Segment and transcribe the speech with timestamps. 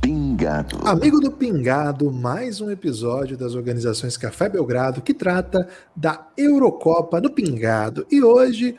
[0.00, 0.78] Pingado.
[0.84, 7.28] Amigo do Pingado, mais um episódio das organizações Café Belgrado que trata da Eurocopa no
[7.28, 8.06] Pingado.
[8.10, 8.78] E hoje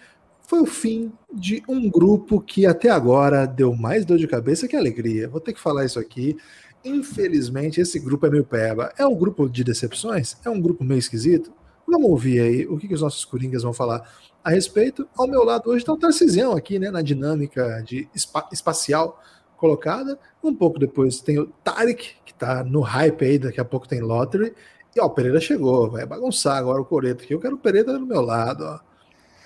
[0.52, 4.76] foi o fim de um grupo que até agora deu mais dor de cabeça que
[4.76, 5.30] alegria.
[5.30, 6.36] Vou ter que falar isso aqui.
[6.84, 8.92] Infelizmente, esse grupo é meio peba.
[8.98, 10.36] É um grupo de decepções?
[10.44, 11.54] É um grupo meio esquisito?
[11.88, 14.06] Vamos ouvir aí o que, que os nossos coringas vão falar
[14.44, 15.08] a respeito.
[15.16, 19.24] Ao meu lado hoje está o Tarcisião aqui, né, na dinâmica de espa espacial
[19.56, 20.20] colocada.
[20.44, 24.02] Um pouco depois tem o Tarek, que está no hype aí, daqui a pouco tem
[24.02, 24.54] Lottery.
[24.94, 27.34] E ó, o Pereira chegou, vai bagunçar agora o Coreto aqui.
[27.34, 28.91] Eu quero o Pereira do meu lado, ó.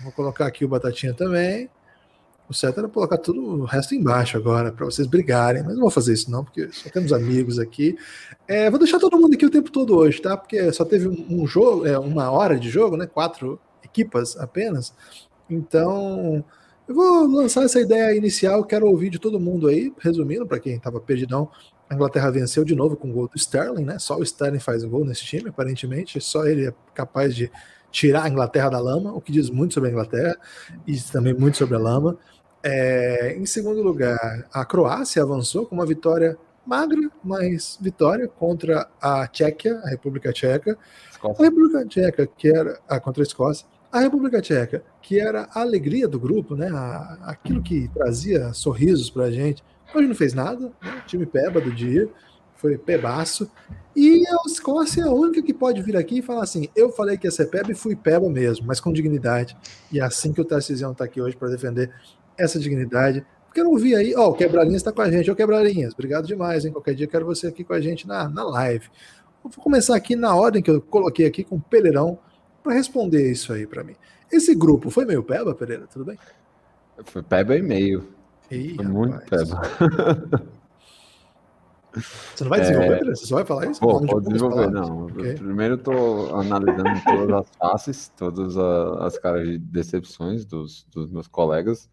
[0.01, 1.69] Vou colocar aqui o Batatinha também.
[2.47, 5.89] O certo era colocar tudo o resto embaixo agora, para vocês brigarem, mas não vou
[5.89, 7.97] fazer isso não, porque só temos amigos aqui.
[8.47, 10.37] É, vou deixar todo mundo aqui o tempo todo hoje, tá?
[10.37, 13.07] Porque só teve um jogo, é, uma hora de jogo, né?
[13.07, 14.93] Quatro equipas apenas.
[15.49, 16.45] Então,
[16.87, 20.75] eu vou lançar essa ideia inicial, quero ouvir de todo mundo aí, resumindo, para quem
[20.75, 21.49] estava perdidão,
[21.89, 23.97] a Inglaterra venceu de novo com o gol do Sterling, né?
[23.97, 27.51] Só o Sterling faz gol nesse time, aparentemente, só ele é capaz de
[27.95, 30.37] tirar a Inglaterra da lama, o que diz muito sobre a Inglaterra
[30.85, 32.17] e também muito sobre a lama.
[32.61, 36.37] É, em segundo lugar, a Croácia avançou com uma vitória
[36.67, 40.77] magra, mas vitória contra a Tchequia, a República Tcheca.
[41.09, 41.41] Escócia.
[41.41, 43.65] A República Tcheca, que era ah, contra a Escócia.
[43.89, 46.67] A República Tcheca, que era a alegria do grupo, né?
[46.67, 49.63] A, aquilo que trazia sorrisos para a gente.
[49.93, 51.03] Hoje não fez nada, né?
[51.07, 52.09] time peba do dia
[52.55, 53.49] foi pebaço.
[53.95, 57.17] E a Escócia é a única que pode vir aqui e falar assim: eu falei
[57.17, 59.55] que ia ser peba e fui peba mesmo, mas com dignidade.
[59.91, 61.93] E é assim que o Tarcisião está aqui hoje para defender
[62.37, 63.25] essa dignidade.
[63.45, 65.93] Porque eu não vi aí, ó, oh, o Quebralinhas está com a gente, ô Quebralinhas,
[65.93, 66.73] obrigado demais, hein?
[66.73, 68.89] Qualquer dia quero você aqui com a gente na, na live.
[69.41, 72.19] Vou começar aqui na ordem que eu coloquei aqui com o Pereirão
[72.61, 73.95] para responder isso aí para mim.
[74.29, 75.87] Esse grupo foi meio peba, Pereira?
[75.87, 76.17] Tudo bem?
[77.05, 78.09] Foi peba e meio.
[78.51, 79.61] Ih, foi muito peba.
[81.95, 83.05] Você não vai desenvolver, é...
[83.05, 83.79] Você só vai falar isso?
[83.79, 85.05] Pô, pode desenvolver, não.
[85.05, 85.35] Okay.
[85.35, 91.89] Primeiro estou analisando todas as faces, todas as caras de decepções dos, dos meus colegas.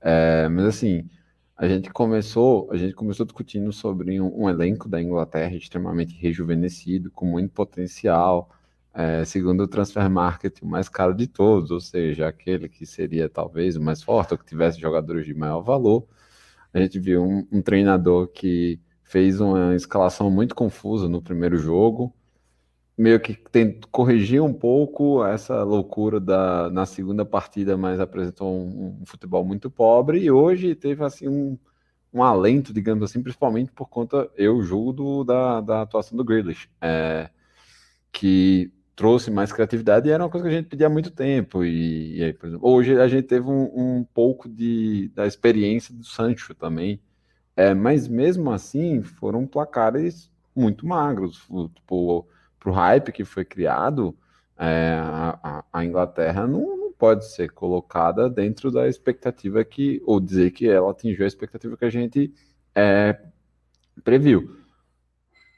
[0.00, 1.08] É, mas assim,
[1.56, 7.10] a gente começou, a gente começou discutindo sobre um, um elenco da Inglaterra extremamente rejuvenescido,
[7.10, 8.50] com muito potencial,
[8.92, 13.28] é, segundo o Transfer Market, o mais caro de todos, ou seja, aquele que seria
[13.28, 16.06] talvez o mais forte, ou que tivesse jogadores de maior valor.
[16.72, 22.12] A gente viu um, um treinador que fez uma escalação muito confusa no primeiro jogo,
[22.98, 28.98] meio que tem, corrigiu um pouco essa loucura da, na segunda partida, mas apresentou um,
[29.02, 31.56] um futebol muito pobre, e hoje teve assim um,
[32.12, 37.30] um alento, digamos assim, principalmente por conta, eu julgo, da, da atuação do Grealish, é,
[38.10, 41.62] que trouxe mais criatividade e era uma coisa que a gente pedia há muito tempo.
[41.62, 45.94] E, e aí, por exemplo, hoje a gente teve um, um pouco de, da experiência
[45.94, 46.98] do Sancho também,
[47.56, 51.48] é, mas mesmo assim, foram placares muito magros.
[51.74, 52.26] Tipo,
[52.64, 54.14] o hype que foi criado,
[54.58, 60.50] é, a, a, Inglaterra não, não, pode ser colocada dentro da expectativa que, ou dizer
[60.50, 62.32] que ela atingiu a expectativa que a gente
[62.74, 63.18] é,
[64.02, 64.56] previu.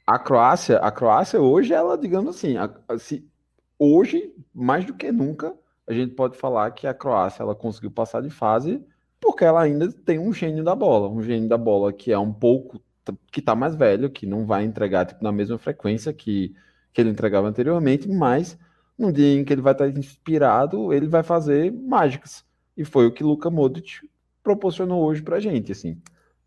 [0.07, 3.29] A Croácia, a Croácia hoje, ela, digamos assim, a, se,
[3.79, 5.55] hoje, mais do que nunca,
[5.87, 8.85] a gente pode falar que a Croácia ela conseguiu passar de fase
[9.21, 12.33] porque ela ainda tem um gênio da bola, um gênio da bola que é um
[12.33, 12.81] pouco
[13.31, 16.55] que tá mais velho, que não vai entregar tipo, na mesma frequência que,
[16.93, 18.59] que ele entregava anteriormente, mas
[18.99, 22.45] no dia em que ele vai estar inspirado, ele vai fazer mágicas.
[22.77, 24.09] E foi o que Luka Modric
[24.43, 26.01] proporcionou hoje pra gente, assim.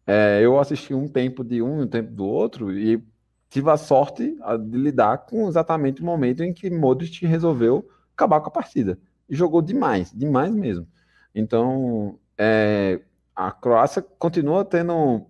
[0.06, 3.02] É, eu assisti um tempo de um e um tempo do outro e
[3.50, 4.36] tive a sorte
[4.70, 8.98] de lidar com exatamente o momento em que Modric resolveu acabar com a partida.
[9.30, 10.88] E jogou demais, demais mesmo.
[11.34, 13.00] Então, é,
[13.36, 15.28] a Croácia continua tendo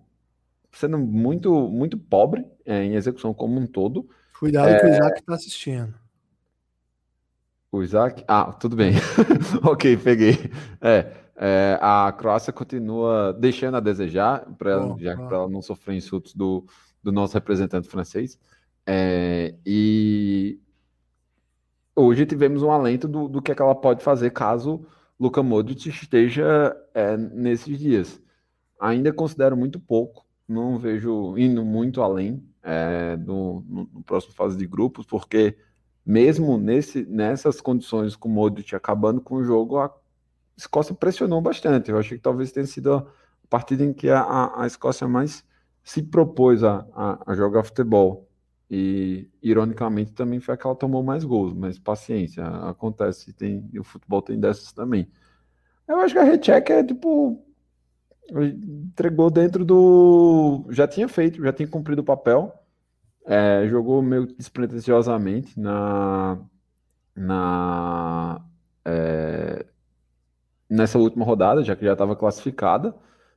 [0.72, 4.08] sendo muito muito pobre é, em execução como um todo.
[4.38, 4.80] Cuidado é...
[4.80, 5.94] que o Isaac está assistindo.
[7.70, 8.24] O Isaac?
[8.26, 8.94] Ah, tudo bem.
[9.62, 10.50] ok, peguei.
[10.80, 15.96] É, é, a Croácia continua deixando a desejar, para ela, já que ela não sofrer
[15.96, 16.66] insultos do,
[17.02, 18.38] do nosso representante francês.
[18.86, 20.58] É, e
[21.94, 24.84] hoje tivemos um alento do, do que, é que ela pode fazer caso
[25.22, 28.20] Luka Modric esteja é, nesses dias.
[28.80, 34.58] Ainda considero muito pouco, não vejo indo muito além é, do, no, no, próximo fase
[34.58, 35.56] de grupos, porque
[36.04, 39.94] mesmo nesse, nessas condições com o Modric acabando com o jogo, a
[40.56, 41.92] Escócia pressionou bastante.
[41.92, 43.06] Eu achei que talvez tenha sido a
[43.48, 45.44] partida em que a, a Escócia mais
[45.84, 48.28] se propôs a, a, a, jogar futebol.
[48.74, 53.84] E, ironicamente, também foi a que ela tomou mais gols, mas paciência, acontece, tem, o
[53.84, 55.06] futebol tem dessas também.
[55.86, 57.44] Eu acho que a recheck é tipo.
[58.30, 60.64] Entregou dentro do.
[60.70, 62.50] Já tinha feito, já tinha cumprido o papel.
[63.26, 66.38] É, jogou meio despretensiosamente na.
[67.14, 68.42] na
[68.86, 69.66] é,
[70.66, 72.94] nessa última rodada, já que já estava classificada.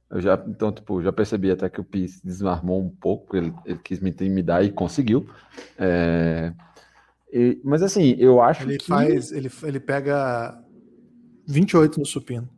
[0.10, 3.80] Eu já, então, tipo, já percebi até que o Pis desarmou um pouco, ele, ele
[3.80, 5.28] quis me intimidar e conseguiu.
[5.78, 6.54] É,
[7.31, 8.88] e, mas assim, eu acho ele que.
[8.88, 10.57] Faz, ele, ele pega
[11.48, 12.50] 28 no supino.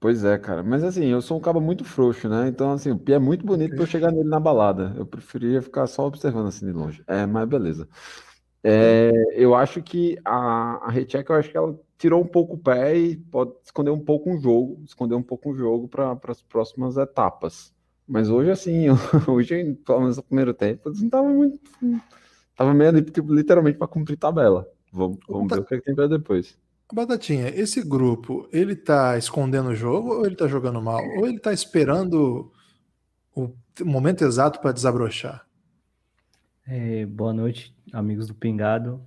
[0.00, 0.62] Pois é, cara.
[0.62, 2.48] Mas assim, eu sou um cara muito frouxo, né?
[2.48, 4.92] Então, assim, o Pi é muito bonito para eu chegar nele na balada.
[4.96, 7.04] Eu preferia ficar só observando assim de longe.
[7.06, 7.88] É, mas beleza.
[8.64, 12.58] É, eu acho que a, a recheck, eu acho que ela tirou um pouco o
[12.58, 16.42] pé e pode esconder um pouco um jogo, esconder um pouco o jogo para as
[16.42, 17.72] próximas etapas.
[18.06, 18.86] Mas hoje, assim,
[19.28, 21.60] hoje, pelo menos no primeiro tempo, não estava muito.
[22.56, 24.68] Tava meio ali, tipo, literalmente para cumprir tabela.
[24.92, 26.56] Vamos, vamos ver o que, é que tem para depois.
[26.92, 31.00] Batatinha, esse grupo, ele tá escondendo o jogo ou ele tá jogando mal?
[31.16, 32.52] Ou ele tá esperando
[33.34, 33.50] o
[33.82, 35.46] momento exato para desabrochar?
[36.66, 39.04] É, boa noite, amigos do Pingado.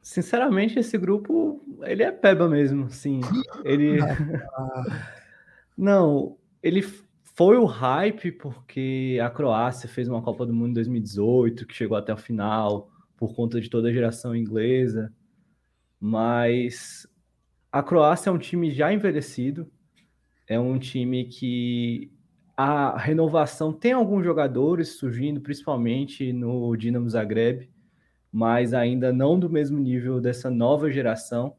[0.00, 3.20] Sinceramente, esse grupo, ele é peba mesmo, sim.
[3.64, 3.98] Ele...
[5.76, 6.82] Não, ele
[7.34, 11.96] foi o hype porque a Croácia fez uma Copa do Mundo em 2018, que chegou
[11.96, 15.12] até o final, por conta de toda a geração inglesa.
[16.00, 17.06] Mas
[17.70, 19.70] a Croácia é um time já envelhecido,
[20.46, 22.10] é um time que
[22.56, 27.68] a renovação tem alguns jogadores surgindo, principalmente no Dinamo Zagreb,
[28.32, 31.54] mas ainda não do mesmo nível dessa nova geração.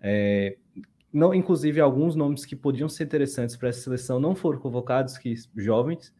[0.00, 0.56] É,
[1.12, 5.34] não, inclusive, alguns nomes que podiam ser interessantes para essa seleção não foram convocados, que
[5.56, 6.14] jovens,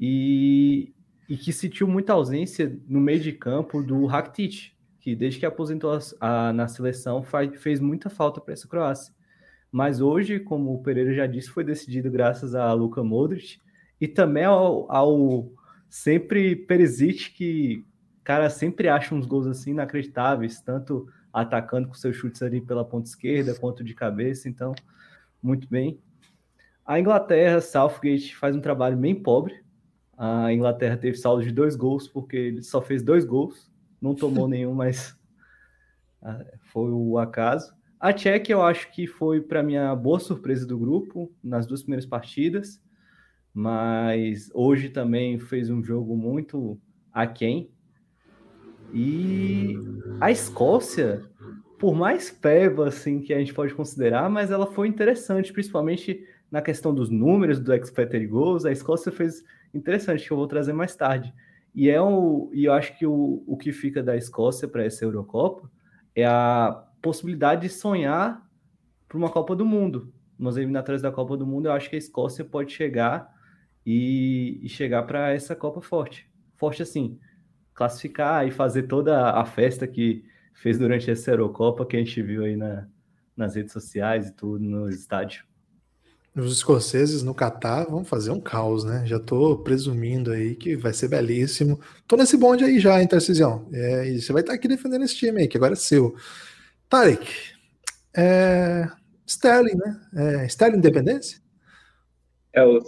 [0.00, 0.94] e,
[1.28, 5.92] e que sentiu muita ausência no meio de campo do Rakitic, que desde que aposentou
[5.92, 9.14] a, a, na seleção faz, fez muita falta para essa Croácia.
[9.76, 13.60] Mas hoje, como o Pereira já disse, foi decidido graças a Luka Modric
[14.00, 15.52] e também ao, ao
[15.86, 17.84] sempre Perisic, que
[18.24, 23.10] cara sempre acha uns gols assim inacreditáveis, tanto atacando com seus chutes ali pela ponta
[23.10, 24.74] esquerda quanto de cabeça, então
[25.42, 26.00] muito bem.
[26.82, 29.62] A Inglaterra, Southgate faz um trabalho bem pobre.
[30.16, 33.70] A Inglaterra teve saldo de dois gols porque ele só fez dois gols,
[34.00, 35.14] não tomou nenhum, mas
[36.22, 36.42] ah,
[36.72, 37.75] foi o acaso.
[37.98, 41.82] A Tchequia eu acho que foi para mim a boa surpresa do grupo nas duas
[41.82, 42.80] primeiras partidas,
[43.54, 46.78] mas hoje também fez um jogo muito
[47.12, 47.70] aquém.
[48.92, 49.74] E
[50.20, 51.22] a Escócia,
[51.78, 56.60] por mais peba assim que a gente pode considerar, mas ela foi interessante, principalmente na
[56.60, 58.66] questão dos números do expected goals.
[58.66, 59.42] A Escócia fez
[59.72, 61.32] interessante, que eu vou trazer mais tarde.
[61.74, 65.04] E é o, e eu acho que o, o que fica da Escócia para essa
[65.04, 65.70] Eurocopa
[66.14, 68.44] é a possibilidade de sonhar
[69.06, 70.12] para uma Copa do Mundo.
[70.36, 73.32] Nas eliminatórias da Copa do Mundo, eu acho que a Escócia pode chegar
[73.86, 76.28] e, e chegar para essa Copa forte.
[76.56, 77.16] Forte assim,
[77.72, 82.42] classificar e fazer toda a festa que fez durante essa Eurocopa que a gente viu
[82.42, 82.88] aí na,
[83.36, 85.44] nas redes sociais e tudo, no estádio.
[86.34, 89.04] Os escoceses no Catar vão fazer um caos, né?
[89.06, 91.78] Já tô presumindo aí que vai ser belíssimo.
[92.08, 93.68] Tô nesse bonde aí já, hein, Tarcisião?
[93.72, 96.16] É, e você vai estar aqui defendendo esse time aí, que agora é seu.
[96.88, 97.26] Tarek,
[98.16, 98.88] é,
[99.26, 100.00] Sterling, né?
[100.16, 101.38] É, Sterling Independência?
[102.52, 102.80] É, o,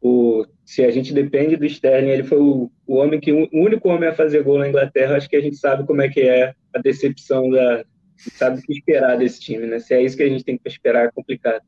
[0.00, 3.88] o se a gente depende do Sterling, ele foi o, o homem que o único
[3.88, 5.16] homem a fazer gol na Inglaterra.
[5.16, 7.84] Acho que a gente sabe como é que é a decepção da,
[8.16, 9.78] sabe o que esperar desse time, né?
[9.78, 11.62] Se é isso que a gente tem que esperar, é complicado.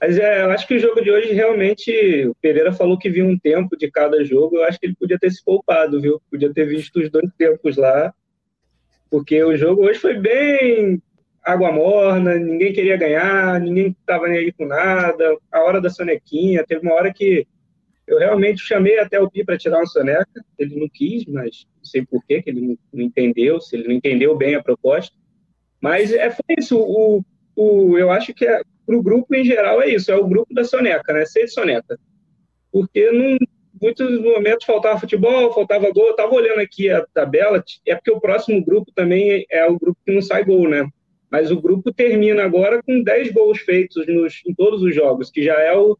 [0.00, 3.26] Mas é, eu acho que o jogo de hoje realmente, o Pereira falou que viu
[3.26, 6.20] um tempo de cada jogo, eu acho que ele podia ter se poupado, viu?
[6.30, 8.12] Podia ter visto os dois tempos lá,
[9.10, 11.02] porque o jogo hoje foi bem
[11.42, 16.64] água morna, ninguém queria ganhar, ninguém estava nem aí com nada, a hora da sonequinha,
[16.66, 17.46] teve uma hora que
[18.06, 21.84] eu realmente chamei até o Pi para tirar uma soneca, ele não quis, mas não
[21.84, 25.14] sei por quê, que ele não entendeu, se ele não entendeu bem a proposta.
[25.80, 27.22] Mas é, foi isso, o,
[27.54, 30.54] o, eu acho que é, para o grupo em geral é isso, é o grupo
[30.54, 31.26] da soneca, né?
[31.26, 31.98] Ser soneca.
[32.72, 33.38] Porque em
[33.80, 36.06] muitos momentos faltava futebol, faltava gol.
[36.06, 39.98] Eu estava olhando aqui a tabela, é porque o próximo grupo também é o grupo
[40.04, 40.86] que não sai gol, né?
[41.30, 45.42] Mas o grupo termina agora com 10 gols feitos nos, em todos os jogos, que
[45.42, 45.96] já é o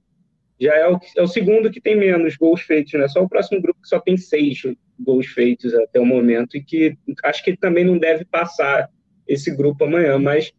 [0.61, 3.07] já é o, é o segundo que tem menos gols feitos, né?
[3.07, 4.63] Só o próximo grupo que só tem seis
[4.99, 8.89] gols feitos até o momento e que acho que também não deve passar
[9.27, 10.53] esse grupo amanhã, mas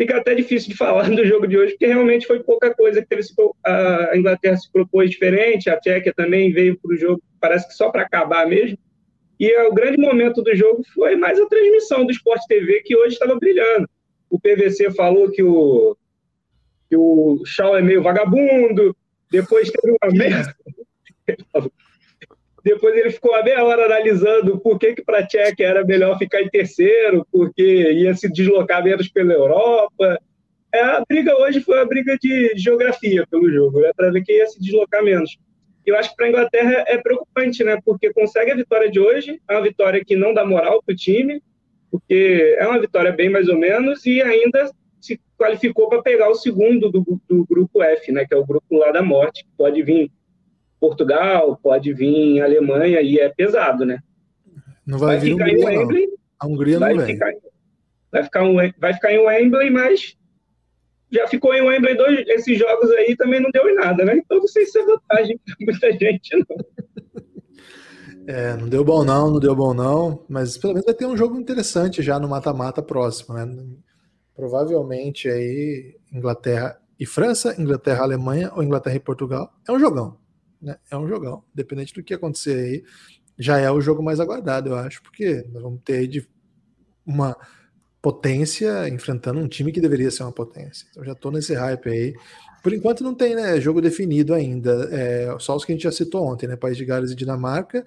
[0.00, 3.08] fica até difícil de falar do jogo de hoje, porque realmente foi pouca coisa que
[3.08, 3.22] teve,
[3.66, 7.90] a Inglaterra se propôs diferente, a Tchequia também veio para o jogo, parece que só
[7.90, 8.78] para acabar mesmo.
[9.38, 13.14] E o grande momento do jogo foi mais a transmissão do Sport TV, que hoje
[13.14, 13.88] estava brilhando.
[14.30, 15.96] O PVC falou que o,
[16.88, 18.96] que o Shaw é meio vagabundo,
[19.30, 20.54] depois teve uma meia.
[22.62, 26.18] Depois ele ficou a meia hora analisando por que, que para a Tchequia era melhor
[26.18, 30.20] ficar em terceiro, porque ia se deslocar menos pela Europa.
[30.72, 34.36] É, a briga hoje foi uma briga de geografia pelo jogo, né, para ver quem
[34.36, 35.38] ia se deslocar menos.
[35.84, 39.40] Eu acho que para a Inglaterra é preocupante, né, porque consegue a vitória de hoje,
[39.48, 41.42] é uma vitória que não dá moral para o time,
[41.90, 46.34] porque é uma vitória bem mais ou menos, e ainda se qualificou para pegar o
[46.34, 49.82] segundo do, do grupo F, né, que é o grupo lá da morte, que pode
[49.82, 50.12] vir
[50.80, 54.02] Portugal, pode vir Alemanha, e é pesado, né?
[54.86, 56.06] Não vai, vai vir ficar Hungria, em Wembley.
[56.06, 56.16] Não.
[56.40, 57.40] A Hungria vai não ficar, vem.
[58.10, 60.16] Vai ficar, um, vai ficar em Wembley, mas
[61.12, 64.16] já ficou em Wembley dois, esses jogos aí também não deu em nada, né?
[64.16, 66.56] Então não sei se é vantagem para muita gente, não.
[68.26, 71.16] É, não deu bom não, não deu bom não, mas pelo menos vai ter um
[71.16, 73.46] jogo interessante já no mata-mata próximo, né?
[74.34, 79.52] Provavelmente aí Inglaterra e França, Inglaterra, Alemanha ou Inglaterra e Portugal.
[79.68, 80.16] É um jogão
[80.60, 80.76] né?
[80.90, 81.42] É um jogão.
[81.52, 82.84] Independente do que acontecer aí,
[83.38, 86.26] já é o jogo mais aguardado, eu acho, porque nós vamos ter de
[87.06, 87.36] uma
[88.02, 90.86] potência enfrentando um time que deveria ser uma potência.
[90.90, 92.14] Então já tô nesse hype aí.
[92.62, 94.88] Por enquanto não tem né, jogo definido ainda.
[94.92, 96.56] É, só os que a gente já citou ontem, né?
[96.56, 97.86] País de Gales e Dinamarca,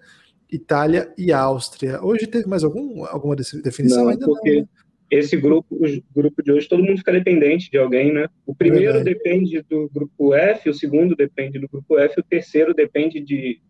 [0.51, 2.03] Itália e Áustria.
[2.03, 4.25] Hoje teve mais algum, alguma definição não, ainda?
[4.25, 4.55] Porque...
[4.55, 4.67] Não, né?
[5.13, 8.27] Esse grupo, o grupo de hoje, todo mundo fica dependente de alguém, né?
[8.45, 9.13] O primeiro Verdade.
[9.13, 13.61] depende do grupo F, o segundo depende do grupo F, o terceiro depende de.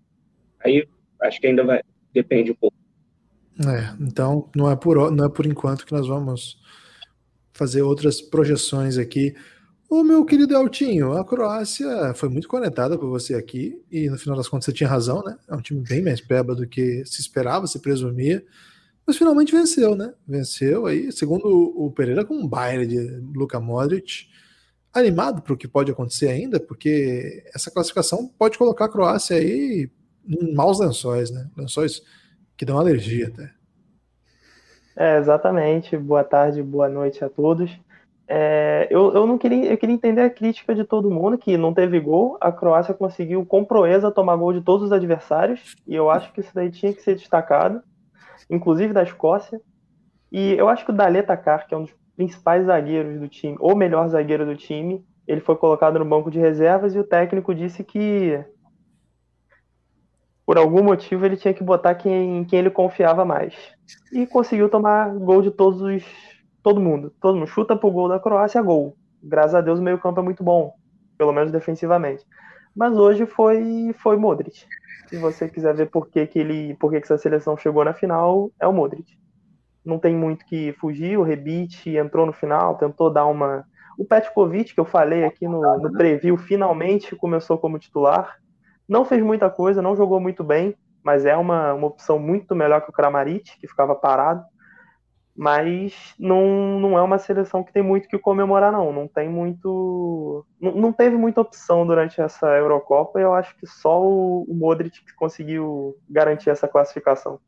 [0.64, 0.88] Aí
[1.22, 1.82] acho que ainda vai
[2.14, 2.78] depende um pouco.
[3.60, 6.58] É, então não é por não é por enquanto que nós vamos
[7.52, 9.36] fazer outras projeções aqui.
[9.90, 14.36] O meu querido Altinho, a Croácia foi muito conectada por você aqui e no final
[14.36, 15.38] das contas você tinha razão, né?
[15.48, 18.44] É um time bem mais peba do que se esperava, se presumia.
[19.06, 20.14] Mas finalmente venceu, né?
[20.26, 23.00] Venceu aí, segundo o Pereira, com um baile de
[23.36, 24.28] Luka Modric.
[24.94, 29.90] Animado para o que pode acontecer ainda, porque essa classificação pode colocar a Croácia aí
[30.26, 31.50] em maus lençóis, né?
[31.58, 32.02] Lençóis
[32.56, 33.52] que dão alergia até.
[34.96, 35.98] É, exatamente.
[35.98, 37.72] Boa tarde, boa noite a todos.
[38.26, 41.74] É, eu, eu não queria, eu queria entender a crítica de todo mundo que não
[41.74, 42.38] teve gol.
[42.40, 46.40] A Croácia conseguiu com proeza tomar gol de todos os adversários e eu acho que
[46.40, 47.82] isso daí tinha que ser destacado
[48.50, 49.62] inclusive da Escócia.
[50.32, 53.56] E eu acho que o Daleta Carr, que é um dos principais zagueiros do time,
[53.60, 57.54] ou melhor zagueiro do time, ele foi colocado no banco de reservas e o técnico
[57.54, 58.44] disse que
[60.46, 63.56] por algum motivo ele tinha que botar quem, quem ele confiava mais.
[64.12, 66.04] E conseguiu tomar gol de todos os.
[66.62, 67.14] todo mundo.
[67.22, 68.96] Todo mundo chuta pro gol da Croácia, gol.
[69.22, 70.74] Graças a Deus o meio-campo é muito bom,
[71.18, 72.26] pelo menos defensivamente.
[72.76, 74.66] Mas hoje foi foi Modric
[75.14, 77.94] se você quiser ver por que, que ele, por que, que essa seleção chegou na
[77.94, 79.16] final, é o Modric.
[79.86, 83.64] Não tem muito que fugir, o Rebite entrou no final, tentou dar uma.
[83.96, 88.38] O Petkovic, que eu falei aqui no, no preview, finalmente começou como titular.
[88.90, 92.82] Não fez muita coisa, não jogou muito bem, mas é uma, uma opção muito melhor
[92.82, 94.44] que o Kramaric, que ficava parado
[95.36, 98.94] mas não, não é uma seleção que tem muito que comemorar, não.
[98.94, 100.23] Não tem muito.
[100.60, 105.00] Não, teve muita opção durante essa Eurocopa e eu acho que só o, o Modric
[105.16, 107.40] conseguiu garantir essa classificação.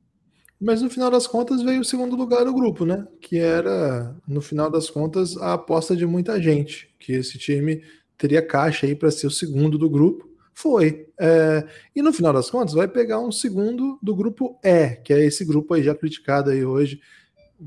[0.60, 3.06] Mas no final das contas veio o segundo lugar do grupo, né?
[3.20, 7.84] Que era, no final das contas, a aposta de muita gente, que esse time
[8.18, 10.30] teria caixa aí para ser o segundo do grupo.
[10.54, 11.08] Foi.
[11.20, 15.25] É, e no final das contas, vai pegar um segundo do grupo E, que é
[15.25, 17.00] esse grupo aí já criticado aí hoje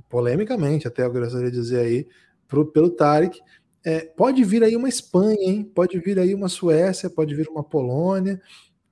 [0.08, 2.08] polemicamente, até eu gostaria de dizer aí,
[2.46, 3.38] pro, pelo Tarek,
[3.84, 5.64] é, pode vir aí uma Espanha, hein?
[5.64, 8.40] Pode vir aí uma Suécia, pode vir uma Polônia,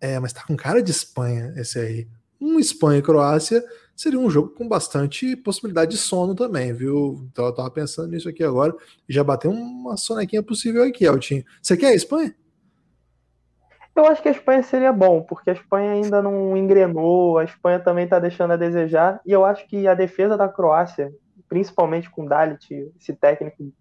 [0.00, 2.09] é, mas tá com cara de Espanha esse aí.
[2.40, 3.64] Um Espanha e Croácia
[3.95, 7.26] seria um jogo com bastante possibilidade de sono também, viu?
[7.33, 8.75] Então eu tava pensando nisso aqui agora
[9.09, 11.45] já bateu uma sonequinha possível aqui, Altinho.
[11.62, 12.35] Você quer a Espanha?
[13.95, 17.81] Eu acho que a Espanha seria bom, porque a Espanha ainda não engrenou, a Espanha
[17.81, 21.11] também está deixando a desejar, e eu acho que a defesa da Croácia,
[21.49, 23.73] principalmente com Dalit, esse técnico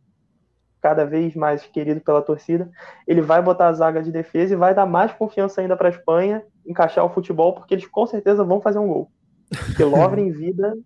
[0.85, 2.69] cada vez mais querido pela torcida,
[3.07, 5.91] ele vai botar a zaga de defesa e vai dar mais confiança ainda para a
[5.91, 9.11] Espanha encaixar o futebol, porque eles com certeza vão fazer um gol.
[9.49, 10.77] Porque Lovre em vida.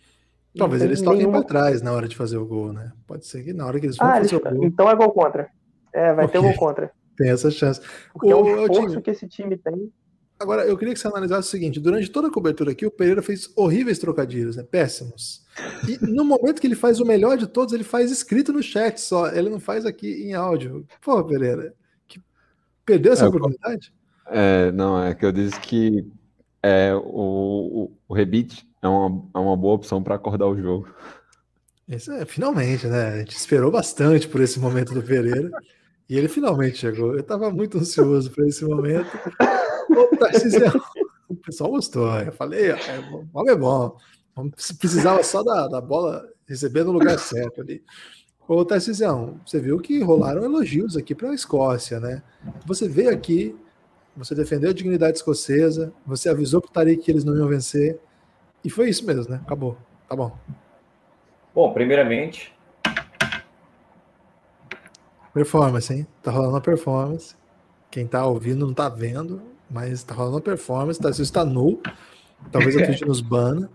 [0.58, 1.38] Talvez eles toquem nenhuma...
[1.38, 2.92] para trás na hora de fazer o gol, né?
[3.06, 4.46] Pode ser que na hora que eles vão ah, fazer eles...
[4.46, 4.64] o gol.
[4.64, 5.48] Então é gol contra.
[5.90, 6.38] É, vai okay.
[6.38, 6.90] ter gol contra.
[7.16, 7.80] Tem essa chance.
[8.12, 9.90] Porque o, é o esforço que esse time tem.
[10.38, 13.22] Agora, eu queria que você analisasse o seguinte: durante toda a cobertura aqui, o Pereira
[13.22, 14.62] fez horríveis trocadilhos, né?
[14.62, 15.45] Péssimos.
[15.88, 19.00] E no momento que ele faz o melhor de todos, ele faz escrito no chat
[19.00, 19.28] só.
[19.28, 20.86] Ele não faz aqui em áudio.
[21.00, 21.74] Pô, Pereira,
[22.06, 22.20] que...
[22.84, 23.92] perdeu essa é, oportunidade?
[24.26, 26.06] É, não, é que eu disse que
[26.62, 30.88] é, o, o, o rebite é uma, é uma boa opção para acordar o jogo.
[31.88, 33.08] Isso é, finalmente, né?
[33.08, 35.50] A gente esperou bastante por esse momento do Pereira.
[36.08, 37.12] E ele finalmente chegou.
[37.14, 39.08] Eu estava muito ansioso por esse momento.
[41.28, 42.08] O pessoal gostou.
[42.20, 42.76] Eu falei, é,
[43.12, 43.96] o homem é bom.
[44.78, 47.82] Precisava só da, da bola receber no lugar certo ali.
[48.48, 52.22] Ô, Tarcísio, você viu que rolaram elogios aqui para a Escócia, né?
[52.64, 53.56] Você veio aqui,
[54.16, 57.98] você defendeu a dignidade escocesa, você avisou para o Tariq que eles não iam vencer,
[58.64, 59.40] e foi isso mesmo, né?
[59.44, 59.76] Acabou.
[60.08, 60.36] Tá bom.
[61.54, 62.54] Bom, primeiramente.
[65.32, 66.06] Performance, hein?
[66.22, 67.34] Tá rolando uma performance.
[67.90, 71.00] Quem tá ouvindo não tá vendo, mas tá rolando uma performance.
[71.00, 71.80] Tá, está nu.
[72.50, 73.70] Talvez a Twitch nos bana.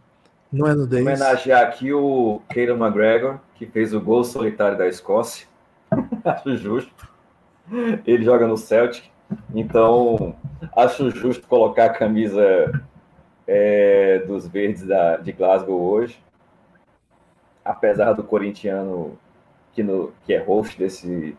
[0.51, 1.01] Não é nudez.
[1.01, 5.48] Homenagear aqui o Keira McGregor, que fez o gol solitário da Escócia.
[6.25, 7.10] acho justo.
[8.05, 9.05] Ele joga no Celtic.
[9.55, 10.36] Então,
[10.75, 12.43] acho justo colocar a camisa
[13.48, 16.22] é, dos verdes da, de Glasgow hoje.
[17.63, 19.17] Apesar do corintiano
[19.72, 21.38] que, no, que é host desse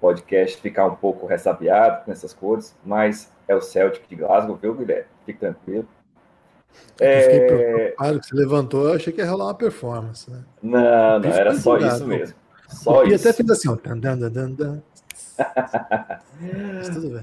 [0.00, 4.74] podcast ficar um pouco ressabiado com essas cores, mas é o Celtic de Glasgow, viu,
[4.74, 5.08] Guilherme?
[5.26, 5.88] Fique tranquilo.
[7.00, 7.18] É...
[7.18, 10.44] Eu fiquei preocupado que você levantou, eu achei que ia rolar uma performance, né?
[10.62, 12.36] Não, não, era só isso mesmo.
[12.68, 13.28] Só e isso.
[13.28, 13.76] até fez assim, ó.
[13.76, 14.82] Dan, dan, dan, dan.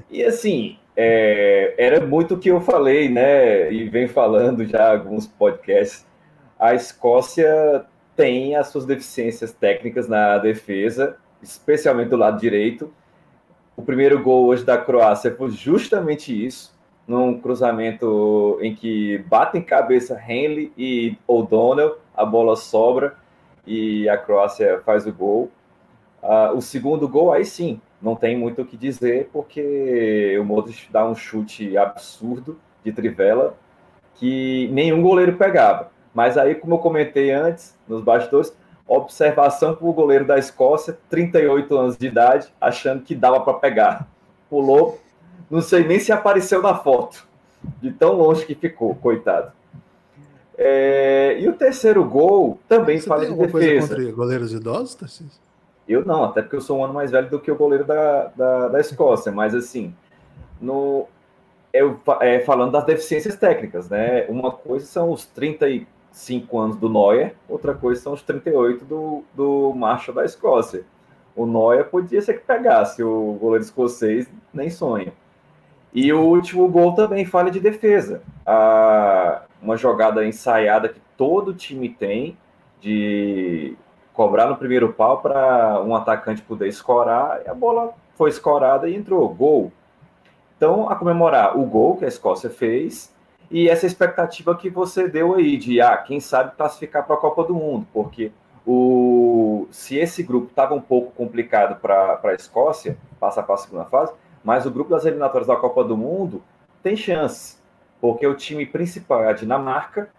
[0.10, 3.72] e assim, é, era muito o que eu falei, né?
[3.72, 6.05] E vem falando já alguns podcasts.
[6.60, 12.93] A Escócia tem as suas deficiências técnicas na defesa, especialmente do lado direito.
[13.75, 16.72] O primeiro gol hoje da Croácia foi justamente isso
[17.08, 23.15] num cruzamento em que batem cabeça Henley e O'Donnell, a bola sobra
[23.65, 25.51] e a Croácia faz o gol.
[26.22, 30.88] Uh, o segundo gol, aí sim, não tem muito o que dizer, porque o Modric
[30.91, 33.56] dá um chute absurdo de trivela
[34.15, 35.89] que nenhum goleiro pegava.
[36.13, 38.56] Mas aí, como eu comentei antes, nos bastidores,
[38.88, 44.08] observação para o goleiro da Escócia, 38 anos de idade, achando que dava para pegar.
[44.49, 45.00] Pulou,
[45.49, 47.25] não sei nem se apareceu na foto,
[47.82, 49.51] de tão longe que ficou, coitado.
[50.58, 53.51] É, e o terceiro gol também Você fala de defesa.
[53.51, 55.41] Coisa contra goleiros idosos, Tarcísio?
[55.88, 58.32] Eu não, até porque eu sou um ano mais velho do que o goleiro da,
[58.36, 59.93] da, da Escócia, mas assim,
[60.62, 61.08] no,
[61.73, 64.25] eu, é, falando das deficiências técnicas, né?
[64.27, 69.73] Uma coisa são os 35 anos do Neuer, outra coisa são os 38 do, do
[69.73, 70.84] Marshall da Escócia.
[71.36, 75.13] O Neuer podia ser que pegasse, o goleiro escocês nem sonha.
[75.93, 78.21] E o último gol também falha de defesa.
[78.45, 82.38] Ah, uma jogada ensaiada que todo time tem
[82.80, 83.75] de
[84.13, 88.95] cobrar no primeiro pau para um atacante poder escorar, e a bola foi escorada e
[88.95, 89.27] entrou.
[89.30, 89.71] Gol.
[90.58, 93.13] Então, a comemorar o gol que a Escócia fez
[93.49, 97.43] e essa expectativa que você deu aí de, ah, quem sabe classificar para a Copa
[97.43, 98.32] do Mundo, porque
[98.65, 103.86] o, se esse grupo estava um pouco complicado para a Escócia, passar para a segunda
[103.86, 106.41] fase, mas o grupo das eliminatórias da Copa do Mundo
[106.82, 107.58] tem chance,
[107.99, 110.10] porque o time principal é a Dinamarca,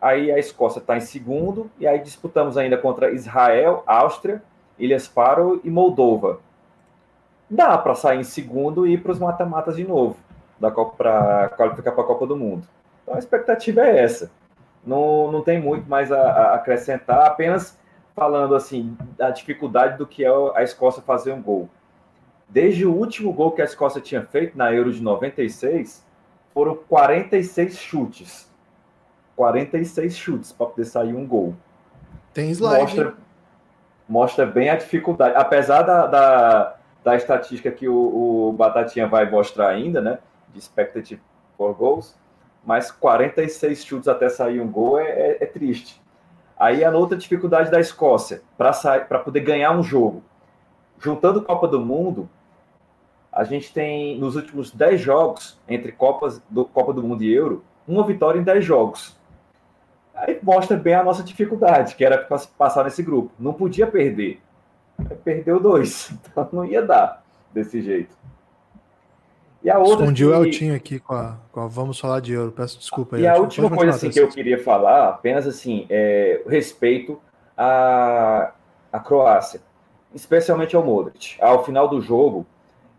[0.00, 4.42] aí a Escócia está em segundo, e aí disputamos ainda contra Israel, Áustria,
[4.78, 6.40] Ilhas Faro e Moldova.
[7.50, 10.16] Dá para sair em segundo e ir para os mata-matas de novo,
[10.96, 12.66] para qualificar para a Copa do Mundo.
[13.02, 14.30] Então a expectativa é essa.
[14.84, 17.78] Não, não tem muito mais a, a acrescentar, apenas
[18.14, 21.68] falando assim da dificuldade do que é a Escócia fazer um gol.
[22.48, 26.04] Desde o último gol que a Escócia tinha feito na Euro de 96,
[26.54, 28.48] foram 46 chutes.
[29.36, 31.54] 46 chutes para poder sair um gol.
[32.32, 32.80] Tem slide.
[32.80, 33.14] Mostra,
[34.08, 35.36] mostra bem a dificuldade.
[35.36, 40.18] Apesar da, da, da estatística que o, o, Batatinha vai mostrar ainda, né?
[40.52, 41.20] De expectative
[41.56, 42.16] for goals,
[42.64, 46.00] mas 46 chutes até sair um gol é, é, é triste.
[46.58, 50.24] Aí a outra dificuldade da Escócia, para poder ganhar um jogo.
[50.98, 52.28] Juntando Copa do Mundo,
[53.38, 57.62] a gente tem, nos últimos 10 jogos, entre Copas do, Copa do Mundo e Euro,
[57.86, 59.16] uma vitória em 10 jogos.
[60.12, 62.18] Aí mostra bem a nossa dificuldade, que era
[62.58, 63.30] passar nesse grupo.
[63.38, 64.40] Não podia perder.
[65.22, 66.12] Perdeu dois.
[66.28, 67.22] Então não ia dar
[67.54, 68.16] desse jeito.
[69.62, 70.28] E a outra Escondi que...
[70.28, 72.50] o Eltinho aqui com a, com a, Vamos falar de euro.
[72.50, 73.22] Peço desculpa aí.
[73.22, 77.20] E a última coisa assim, que eu queria falar, apenas assim, é respeito
[77.56, 78.52] à,
[78.92, 79.60] à Croácia,
[80.12, 81.36] especialmente ao Modric.
[81.40, 82.44] Ao final do jogo,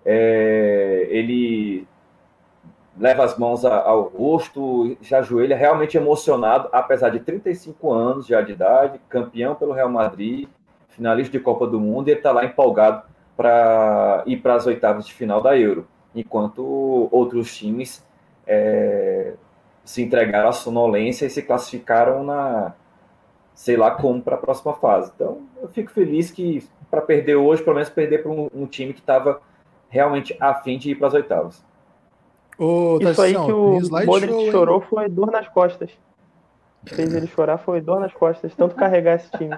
[0.06, 1.88] é, ele
[2.98, 8.52] leva as mãos ao rosto, já ajoelha realmente emocionado, apesar de 35 anos já de
[8.52, 10.50] idade, campeão pelo Real Madrid,
[10.90, 13.04] finalista de Copa do Mundo, e ele está lá empolgado
[13.38, 18.06] para ir para as oitavas de final da Euro, enquanto outros times
[18.46, 19.34] é,
[19.86, 22.74] se entregaram à sonolência e se classificaram na,
[23.54, 25.12] sei lá como, para a próxima fase.
[25.16, 28.94] Então, eu fico feliz que, para perder hoje, pelo menos perder para um, um, time
[28.94, 29.42] que estava
[29.89, 31.63] realmente afim de ir para as oitavas.
[32.58, 35.91] Ô, Isso aí que o Modric chorou foi dor nas costas.
[36.86, 39.58] Fez ele chorar foi dor nas costas, tanto carregar esse time.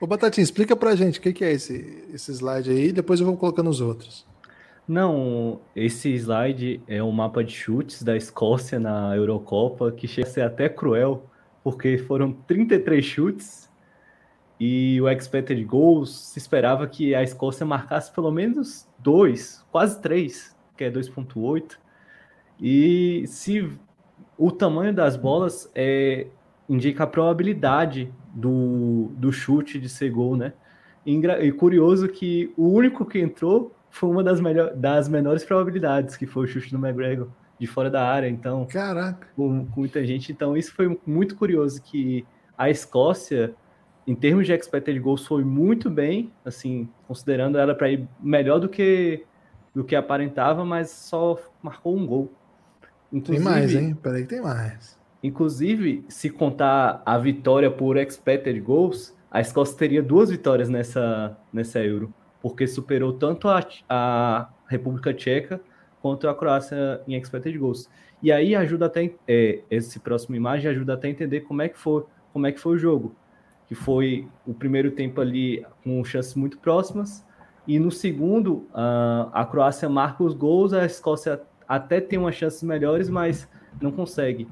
[0.00, 3.26] Ô, Batatinha, explica pra gente o que, que é esse, esse slide aí, depois eu
[3.26, 4.26] vou colocando os outros.
[4.86, 10.30] Não, esse slide é um mapa de chutes da Escócia na Eurocopa, que chega a
[10.30, 11.24] ser até cruel,
[11.62, 13.69] porque foram 33 chutes
[14.60, 20.54] e o expected goals se esperava que a Escócia marcasse pelo menos dois, quase três,
[20.76, 21.78] que é 2.8.
[22.60, 23.72] E se
[24.36, 26.26] o tamanho das bolas é,
[26.68, 30.52] indica a probabilidade do, do chute de ser gol, né?
[31.06, 36.26] E, curioso que o único que entrou foi uma das, melhor, das menores probabilidades, que
[36.26, 38.28] foi o chute do McGregor de fora da área.
[38.28, 40.30] Então, caraca, com, com muita gente.
[40.30, 43.54] Então, isso foi muito curioso que a Escócia,
[44.06, 48.68] em termos de expected goals, foi muito bem, assim, considerando ela para ir melhor do
[48.68, 49.24] que
[49.72, 52.32] do que aparentava, mas só marcou um gol.
[53.12, 53.94] Inclusive, tem mais, hein?
[53.94, 54.98] Peraí, tem mais.
[55.22, 61.78] Inclusive, se contar a vitória por expected goals, a Escócia teria duas vitórias nessa, nessa
[61.78, 65.60] Euro porque superou tanto a, a República Tcheca
[66.00, 67.88] quanto a Croácia em expected goals.
[68.22, 71.78] E aí ajuda até é, esse próximo imagem ajuda até a entender como é que
[71.78, 73.14] foi como é que foi o jogo,
[73.70, 77.24] que foi o primeiro tempo ali com chances muito próximas
[77.68, 83.08] e no segundo a, Croácia marca os gols, a Escócia até tem umas chances melhores,
[83.08, 83.48] mas
[83.80, 84.48] não consegue.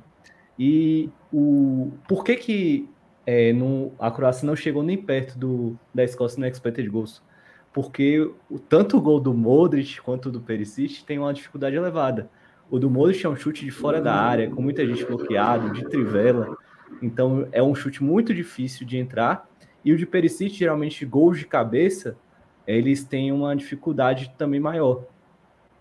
[0.57, 2.89] E o por que que
[3.27, 3.53] é,
[3.99, 7.21] a Croácia não chegou nem perto do, da Escócia no expected goals?
[7.73, 8.29] porque
[8.69, 12.29] tanto o gol do Modric quanto do Perisic tem uma dificuldade elevada.
[12.71, 15.85] O do Modric é um chute de fora da área, com muita gente bloqueado, de
[15.89, 16.57] trivela.
[17.03, 19.49] Então é um chute muito difícil de entrar.
[19.85, 22.17] E o de Perisic, geralmente gols de cabeça,
[22.67, 25.05] eles têm uma dificuldade também maior.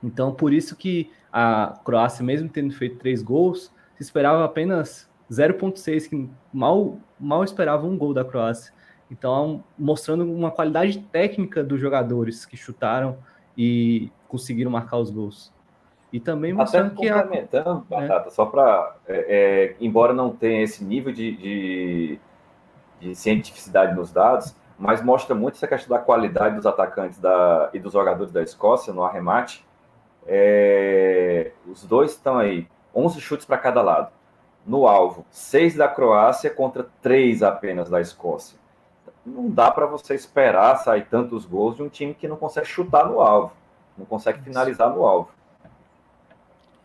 [0.04, 6.10] Então por isso que a Croácia, mesmo tendo feito três gols, se esperava apenas 0.6,
[6.10, 8.74] que mal, mal esperava um gol da Croácia.
[9.10, 13.18] Então, mostrando uma qualidade técnica dos jogadores que chutaram
[13.58, 15.54] e conseguiram marcar os gols.
[16.12, 18.00] E também mostrando Até complementando, que a...
[18.00, 18.32] Batata, é.
[18.32, 18.96] só para.
[19.08, 22.20] É, é, embora não tenha esse nível de, de,
[23.02, 27.80] de, cientificidade nos dados, mas mostra muito essa questão da qualidade dos atacantes da, e
[27.80, 29.66] dos jogadores da Escócia no arremate.
[30.26, 34.12] É, os dois estão aí, 11 chutes para cada lado.
[34.66, 38.58] No alvo, 6 da Croácia contra 3 apenas da Escócia
[39.28, 43.06] não dá para você esperar sair tantos gols de um time que não consegue chutar
[43.06, 43.52] no alvo,
[43.98, 45.30] não consegue finalizar no alvo.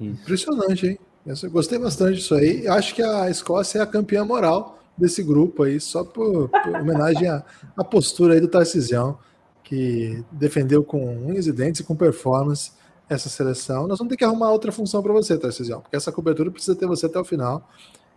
[0.03, 0.23] Isso.
[0.23, 0.99] Impressionante, hein?
[1.25, 2.67] Eu gostei bastante disso aí.
[2.67, 7.29] Acho que a Escócia é a campeã moral desse grupo aí, só por, por homenagem
[7.29, 7.45] à,
[7.77, 9.19] à, postura aí do Tarcisião,
[9.63, 12.73] que defendeu com unhas e dentes e com performance
[13.09, 13.87] essa seleção.
[13.87, 16.87] Nós vamos ter que arrumar outra função para você, Tarcisião, porque essa cobertura precisa ter
[16.87, 17.69] você até o final.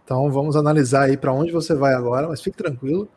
[0.03, 3.07] Então vamos analisar aí para onde você vai agora, mas fique tranquilo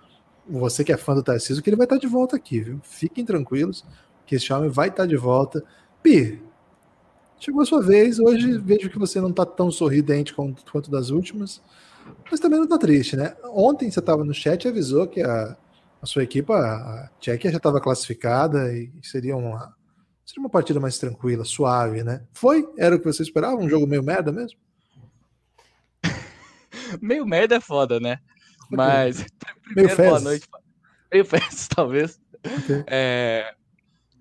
[0.49, 2.81] você que é fã do Tarcísio, que ele vai estar de volta aqui, viu?
[2.83, 3.85] Fiquem tranquilos,
[4.25, 5.63] que esse homem vai estar de volta.
[6.03, 6.43] Pi,
[7.39, 8.19] chegou a sua vez.
[8.19, 11.63] Hoje vejo que você não está tão sorridente quanto, quanto das últimas,
[12.31, 13.37] mas também não está triste, né?
[13.45, 15.57] Ontem você estava no chat e avisou que a,
[16.01, 19.75] a sua equipa, a Tchequia, já estava classificada e seria uma,
[20.25, 22.23] seria uma partida mais tranquila, suave, né?
[22.33, 22.69] Foi?
[22.77, 23.57] Era o que você esperava?
[23.57, 24.59] Um jogo meio merda mesmo?
[27.01, 28.19] meio merda é foda, né?
[28.71, 29.25] Mas,
[29.65, 30.47] primeiro, boa noite.
[31.13, 32.21] Meio festa, talvez.
[32.45, 32.85] Okay.
[32.87, 33.55] É,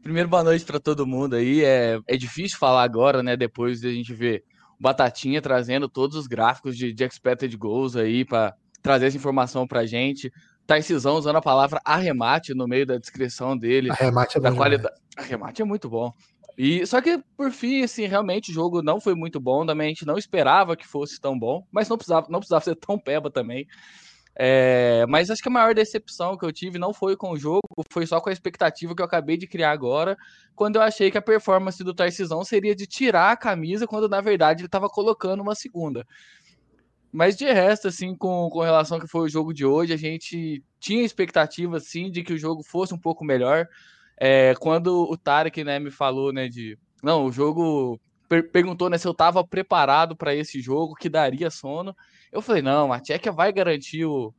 [0.02, 1.64] primeiro, boa noite para todo mundo aí.
[1.64, 3.36] É, é difícil falar agora, né?
[3.36, 4.44] Depois de a gente ver
[4.80, 9.68] o Batatinha trazendo todos os gráficos de, de expected goals aí para trazer essa informação
[9.68, 10.32] para gente.
[10.66, 13.90] Tarcisão usando a palavra arremate no meio da descrição dele.
[13.90, 14.58] Arremate é da bom.
[14.58, 14.96] Qualidade...
[15.16, 16.14] Arremate é muito bom.
[16.58, 19.66] E só que por fim, assim, realmente o jogo não foi muito bom.
[19.66, 22.76] Também a gente não esperava que fosse tão bom, mas não precisava, não precisava ser
[22.76, 23.68] tão peba também.
[24.40, 27.62] É, mas acho que a maior decepção que eu tive não foi com o jogo,
[27.90, 30.16] foi só com a expectativa que eu acabei de criar agora,
[30.56, 34.22] quando eu achei que a performance do Tarcisão seria de tirar a camisa, quando na
[34.22, 36.06] verdade ele estava colocando uma segunda.
[37.12, 39.98] Mas de resto, assim, com, com relação ao que foi o jogo de hoje, a
[39.98, 43.68] gente tinha expectativa, sim, de que o jogo fosse um pouco melhor.
[44.20, 46.78] É, quando o Tarek, né, me falou, né, de...
[47.02, 51.50] Não, o jogo per perguntou né, se eu estava preparado para esse jogo, que daria
[51.50, 51.96] sono.
[52.32, 54.34] Eu falei, não, a Tchequia vai garantir o,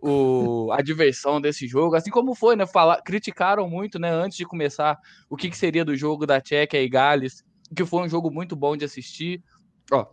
[0.00, 2.66] o, a diversão desse jogo, assim como foi, né?
[2.66, 4.98] Falar, criticaram muito, né, antes de começar,
[5.28, 8.56] o que, que seria do jogo da Tchequia e Gales, que foi um jogo muito
[8.56, 9.42] bom de assistir.
[9.92, 10.06] Ó,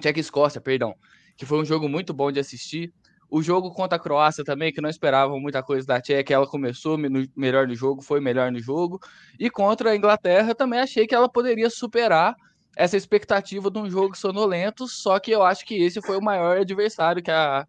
[0.00, 0.94] Tchequia e Escócia, perdão,
[1.36, 2.92] que foi um jogo muito bom de assistir.
[3.30, 6.96] O jogo contra a Croácia também, que não esperavam muita coisa da Tchequia, ela começou
[6.96, 9.00] no, melhor no jogo, foi melhor no jogo.
[9.38, 12.36] E contra a Inglaterra também achei que ela poderia superar
[12.76, 16.58] essa expectativa de um jogo sonolento, só que eu acho que esse foi o maior
[16.58, 17.66] adversário que a,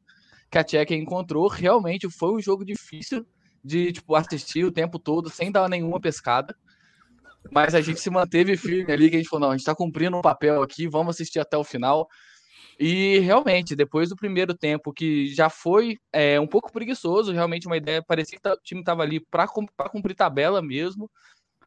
[0.49, 1.47] que a Tchequia encontrou.
[1.47, 3.25] Realmente foi um jogo difícil
[3.63, 6.55] de tipo, assistir o tempo todo, sem dar nenhuma pescada.
[7.51, 9.75] Mas a gente se manteve firme ali, que a gente falou, não, a gente tá
[9.75, 12.07] cumprindo um papel aqui, vamos assistir até o final.
[12.79, 17.77] E realmente, depois do primeiro tempo, que já foi é, um pouco preguiçoso, realmente uma
[17.77, 21.09] ideia, parecia que o time estava ali para cumprir tabela mesmo.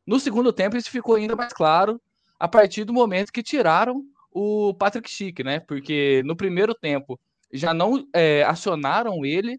[0.05, 2.01] No segundo tempo, isso ficou ainda mais claro
[2.39, 5.61] a partir do momento que tiraram o Patrick Schick, né?
[5.61, 7.19] Porque no primeiro tempo
[7.53, 9.59] já não é, acionaram ele,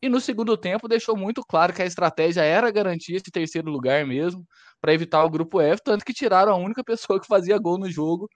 [0.00, 4.06] e no segundo tempo deixou muito claro que a estratégia era garantir esse terceiro lugar
[4.06, 4.46] mesmo,
[4.80, 7.90] para evitar o grupo F, tanto que tiraram a única pessoa que fazia gol no
[7.90, 8.28] jogo.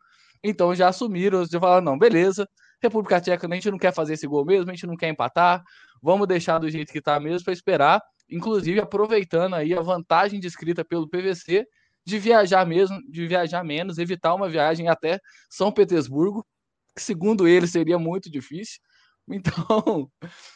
[0.42, 2.48] Então já assumiram, já falaram, não, beleza,
[2.82, 5.62] República Tcheca, a gente não quer fazer esse gol mesmo, a gente não quer empatar,
[6.02, 10.84] vamos deixar do jeito que está mesmo para esperar, inclusive aproveitando aí a vantagem descrita
[10.84, 11.66] pelo PVC
[12.08, 16.42] de viajar mesmo, de viajar menos, evitar uma viagem até São Petersburgo,
[16.96, 18.80] que segundo ele seria muito difícil.
[19.30, 20.10] Então,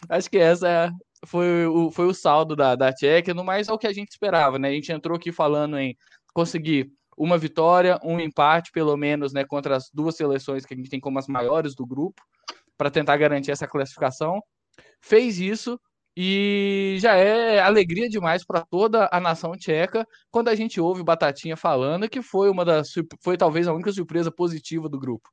[0.08, 0.90] acho que essa
[1.26, 4.12] foi o, foi o saldo da, da Tchequia, no mais é o que a gente
[4.12, 4.70] esperava, né?
[4.70, 5.94] A gente entrou aqui falando em
[6.32, 10.88] conseguir uma vitória, um empate, pelo menos, né, contra as duas seleções que a gente
[10.88, 12.22] tem como as maiores do grupo,
[12.78, 14.42] para tentar garantir essa classificação.
[15.02, 15.78] Fez isso
[16.16, 21.56] e já é alegria demais para toda a nação tcheca quando a gente ouve Batatinha
[21.56, 25.28] falando que foi uma das foi talvez a única surpresa positiva do grupo.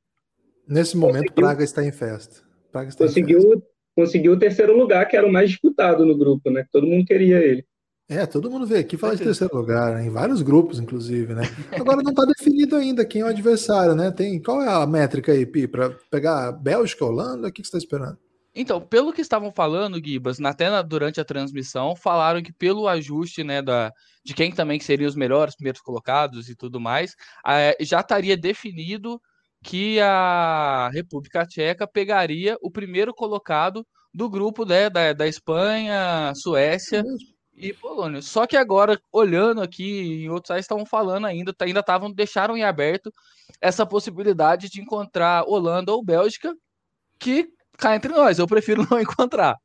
[0.66, 2.42] Nesse momento, conseguiu, Praga está em festa.
[2.70, 3.66] Praga está conseguiu, em festa.
[3.96, 6.64] conseguiu o terceiro lugar, que era o mais disputado no grupo, né?
[6.70, 7.64] Todo mundo queria ele.
[8.08, 10.04] É, todo mundo veio aqui falar de terceiro lugar, né?
[10.04, 11.42] em vários grupos, inclusive, né?
[11.78, 14.10] Agora não está definido ainda quem é o adversário, né?
[14.10, 17.46] Tem, qual é a métrica aí, Pi, para pegar Bélgica, Holanda?
[17.46, 18.18] O que, que você está esperando?
[18.54, 23.62] Então, pelo que estavam falando, Gibas, até durante a transmissão, falaram que pelo ajuste né,
[23.62, 23.92] da,
[24.24, 27.14] de quem também seriam os melhores primeiros colocados e tudo mais,
[27.80, 29.20] já estaria definido
[29.62, 37.04] que a República Tcheca pegaria o primeiro colocado do grupo né, da, da Espanha, Suécia
[37.54, 38.22] e Polônia.
[38.22, 42.64] Só que agora, olhando aqui, em outros sites estavam falando ainda, ainda estavam, deixaram em
[42.64, 43.12] aberto
[43.60, 46.52] essa possibilidade de encontrar Holanda ou Bélgica,
[47.18, 47.48] que
[47.80, 49.56] cá entre nós, eu prefiro não encontrar.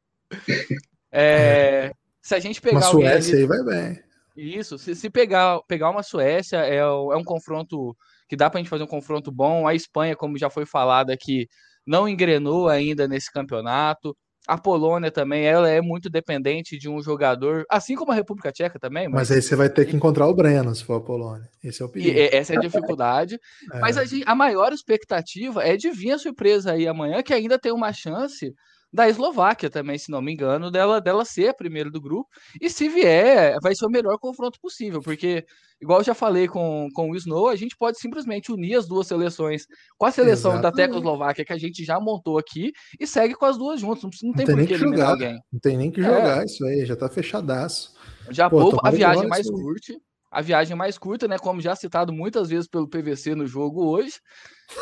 [1.11, 2.79] É, se a gente pegar.
[2.79, 4.03] Uma Suécia aí vai bem.
[4.35, 7.95] Isso, se, se pegar, pegar uma Suécia, é, é um confronto
[8.27, 9.67] que dá para a gente fazer um confronto bom.
[9.67, 11.47] A Espanha, como já foi falado aqui,
[11.85, 14.15] não engrenou ainda nesse campeonato.
[14.47, 18.79] A Polônia também, ela é muito dependente de um jogador, assim como a República Tcheca
[18.79, 19.07] também.
[19.07, 21.49] Mas, mas aí você vai ter que encontrar o Breno se for a Polônia.
[21.63, 22.17] Esse é o perigo.
[22.17, 23.39] E essa é a dificuldade.
[23.71, 23.79] é.
[23.79, 27.71] Mas a, a maior expectativa é de vir a surpresa aí amanhã, que ainda tem
[27.71, 28.53] uma chance
[28.91, 32.29] da Eslováquia também, se não me engano, dela, dela ser a primeira do grupo.
[32.61, 35.45] E se vier, vai ser o melhor confronto possível, porque,
[35.81, 39.07] igual eu já falei com, com o Snow, a gente pode simplesmente unir as duas
[39.07, 39.65] seleções
[39.97, 40.77] com a seleção Exatamente.
[40.77, 44.03] da Tecoslováquia que a gente já montou aqui e segue com as duas juntas.
[44.03, 45.39] Não, não tem, tem por que eliminar alguém.
[45.51, 46.45] Não tem nem que jogar é.
[46.45, 47.93] isso aí, já tá fechadaço.
[48.29, 49.99] Já Pô, a viagem mais curte
[50.35, 51.39] a viagem mais curta, né?
[51.39, 54.19] Como já citado muitas vezes pelo PVC no jogo hoje.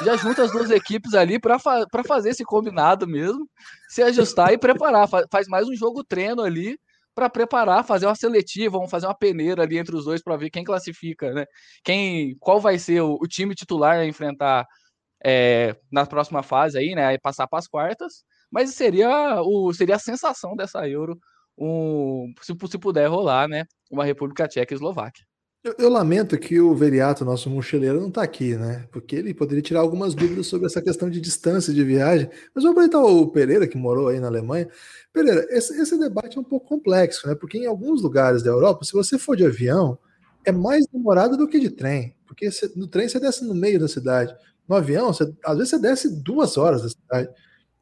[0.03, 3.47] Já junta as duas equipes ali para fa fazer esse combinado mesmo,
[3.87, 5.07] se ajustar e preparar.
[5.31, 6.75] Faz mais um jogo treino ali
[7.13, 10.49] para preparar, fazer uma seletiva, vamos fazer uma peneira ali entre os dois para ver
[10.49, 11.45] quem classifica, né?
[11.83, 14.65] Quem, qual vai ser o, o time titular a enfrentar
[15.23, 17.15] é, na próxima fase aí, né?
[17.19, 18.23] Passar para as quartas.
[18.51, 21.15] Mas seria o seria a sensação dessa Euro,
[21.57, 23.65] um, se, se puder rolar, né?
[23.91, 25.23] Uma República Tcheca e Eslováquia.
[25.63, 28.85] Eu, eu, lamento que o Veriato, nosso mochileiro, não está aqui, né?
[28.91, 32.29] Porque ele poderia tirar algumas dúvidas sobre essa questão de distância de viagem.
[32.53, 34.67] Mas vou aproveitar o Pereira, que morou aí na Alemanha.
[35.13, 37.35] Pereira, esse, esse debate é um pouco complexo, né?
[37.35, 39.97] Porque em alguns lugares da Europa, se você for de avião,
[40.43, 42.13] é mais demorado do que de trem.
[42.27, 44.35] Porque no trem você desce no meio da cidade.
[44.67, 45.17] No avião, às
[45.57, 47.29] vezes você desce duas horas da cidade.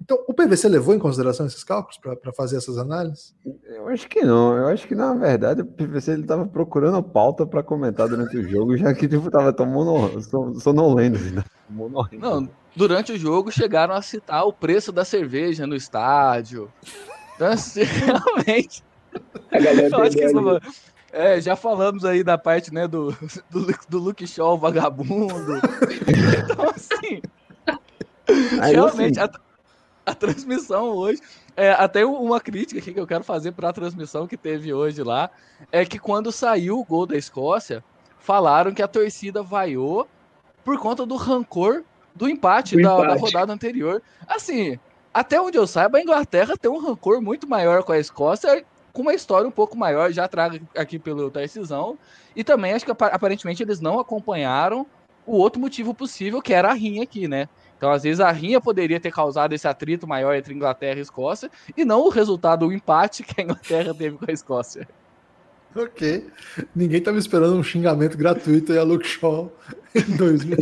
[0.01, 3.35] Então, o PVC levou em consideração esses cálculos para fazer essas análises?
[3.63, 4.57] Eu acho que não.
[4.57, 8.49] Eu acho que, na verdade, o PVC estava procurando a pauta para comentar durante o
[8.49, 10.19] jogo, já que tipo, estava tomando
[10.59, 11.19] sonolento.
[11.19, 11.43] Né?
[12.13, 16.71] Não, durante o jogo chegaram a citar o preço da cerveja no estádio.
[17.35, 18.83] Então, assim, realmente.
[19.51, 20.61] A galera
[21.13, 23.11] É, já falamos aí da parte, né, do,
[23.51, 25.57] do, do Luke Shaw vagabundo.
[26.49, 27.21] então, assim,
[28.59, 29.31] Aí, realmente, assim...
[29.35, 29.50] a,
[30.11, 31.21] a, transmissão hoje.
[31.55, 35.03] É, até uma crítica aqui que eu quero fazer para a transmissão que teve hoje
[35.03, 35.29] lá
[35.71, 37.83] é que quando saiu o gol da Escócia,
[38.19, 40.07] falaram que a torcida vaiou
[40.63, 41.83] por conta do rancor
[42.15, 43.07] do empate, da, empate.
[43.07, 44.01] da rodada anterior.
[44.27, 44.79] Assim,
[45.13, 49.01] até onde eu saiba, a Inglaterra tem um rancor muito maior com a Escócia com
[49.01, 51.97] uma história um pouco maior, já trago aqui pelo Tarcisão.
[52.35, 54.85] E também acho que aparentemente eles não acompanharam
[55.25, 57.47] o outro motivo possível, que era a rinha aqui, né?
[57.81, 61.49] Então, às vezes, a rinha poderia ter causado esse atrito maior entre Inglaterra e Escócia,
[61.75, 64.87] e não o resultado, o empate que a Inglaterra teve com a Escócia.
[65.75, 66.29] Ok.
[66.75, 69.51] Ninguém estava esperando um xingamento gratuito aí a Luke Shaw
[69.95, 70.57] em 2000.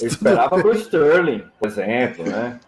[0.00, 2.58] Eu esperava pro Sterling, por exemplo, né?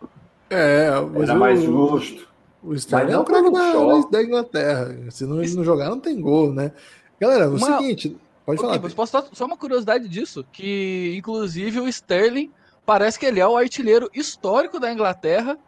[0.50, 2.28] É, mas Era o, mais justo.
[2.62, 4.94] O Sterling é o craque da, da, Inglaterra.
[5.08, 6.70] Se não, não jogar, não tem gol, né?
[7.18, 7.78] Galera, o uma...
[7.78, 8.14] seguinte.
[8.56, 8.94] Pode okay, falar.
[8.94, 12.50] posso só, só uma curiosidade disso, que inclusive o Sterling
[12.84, 15.58] parece que ele é o artilheiro histórico da Inglaterra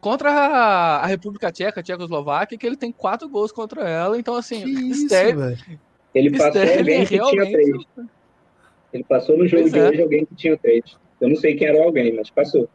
[0.00, 4.18] contra a, a República Tcheca, a Tchecoslováquia, que ele tem quatro gols contra ela.
[4.18, 5.52] Então, assim, que Sterling.
[5.52, 5.78] Isso,
[6.14, 7.46] ele passou Sterling alguém que realmente...
[7.46, 8.08] tinha três.
[8.92, 9.88] Ele passou no jogo pois de é.
[9.88, 10.84] hoje alguém que tinha três.
[11.20, 12.68] Eu não sei quem era alguém, mas passou.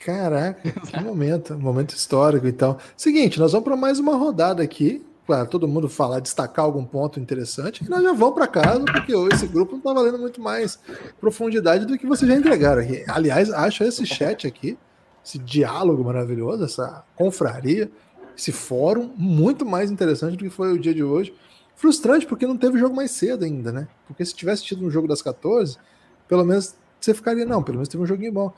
[0.00, 2.74] Caraca, que momento, momento histórico e então.
[2.74, 2.82] tal.
[2.96, 7.20] Seguinte, nós vamos para mais uma rodada aqui, para todo mundo falar, destacar algum ponto
[7.20, 10.78] interessante, e nós já vamos para casa, porque esse grupo não está valendo muito mais
[11.20, 13.04] profundidade do que vocês já entregaram aqui.
[13.06, 14.78] Aliás, acho esse chat aqui,
[15.22, 17.92] esse diálogo maravilhoso, essa confraria,
[18.34, 21.34] esse fórum muito mais interessante do que foi o dia de hoje.
[21.76, 23.86] Frustrante porque não teve jogo mais cedo ainda, né?
[24.06, 25.76] Porque se tivesse tido um jogo das 14,
[26.26, 28.50] pelo menos você ficaria, não, pelo menos teve um joguinho bom.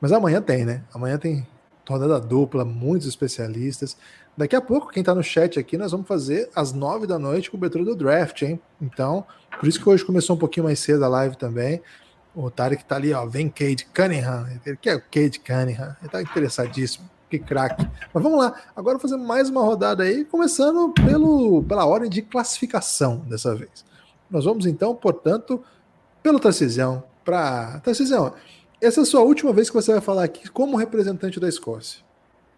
[0.00, 0.82] Mas amanhã tem, né?
[0.92, 1.46] Amanhã tem
[1.88, 3.96] rodada dupla, muitos especialistas.
[4.36, 7.50] Daqui a pouco, quem tá no chat aqui, nós vamos fazer às nove da noite
[7.50, 8.60] cobertura do draft, hein?
[8.80, 9.24] Então,
[9.58, 11.80] por isso que hoje começou um pouquinho mais cedo a live também.
[12.34, 14.46] O Tarek tá ali, ó, vem Cade Cunningham.
[14.66, 15.96] Ele quer o Cade Cunningham.
[16.02, 17.08] Ele tá interessadíssimo.
[17.30, 17.88] Que craque.
[18.12, 18.54] Mas vamos lá.
[18.76, 23.84] Agora fazer mais uma rodada aí, começando pelo, pela ordem de classificação dessa vez.
[24.30, 25.64] Nós vamos então, portanto,
[26.22, 27.80] pelo Tarcisão, para.
[27.80, 28.34] Tarcisão,
[28.80, 32.00] essa é a sua última vez que você vai falar aqui como representante da Escócia.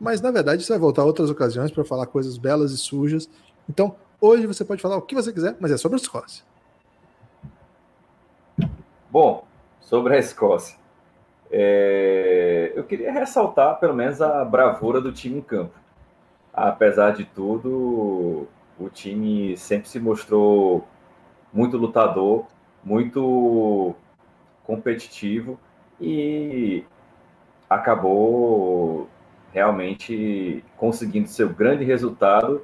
[0.01, 3.29] Mas na verdade você vai voltar outras ocasiões para falar coisas belas e sujas.
[3.69, 6.45] Então, hoje você pode falar o que você quiser, mas é sobre a Escócia.
[9.11, 9.45] Bom,
[9.81, 10.79] sobre a Escócia.
[11.51, 12.73] É...
[12.75, 15.75] Eu queria ressaltar pelo menos a bravura do time em campo.
[16.53, 18.47] Apesar de tudo,
[18.79, 20.87] o time sempre se mostrou
[21.53, 22.47] muito lutador,
[22.85, 23.95] muito
[24.65, 25.59] competitivo
[26.01, 26.85] e
[27.69, 29.09] acabou
[29.53, 32.63] realmente conseguindo seu grande resultado,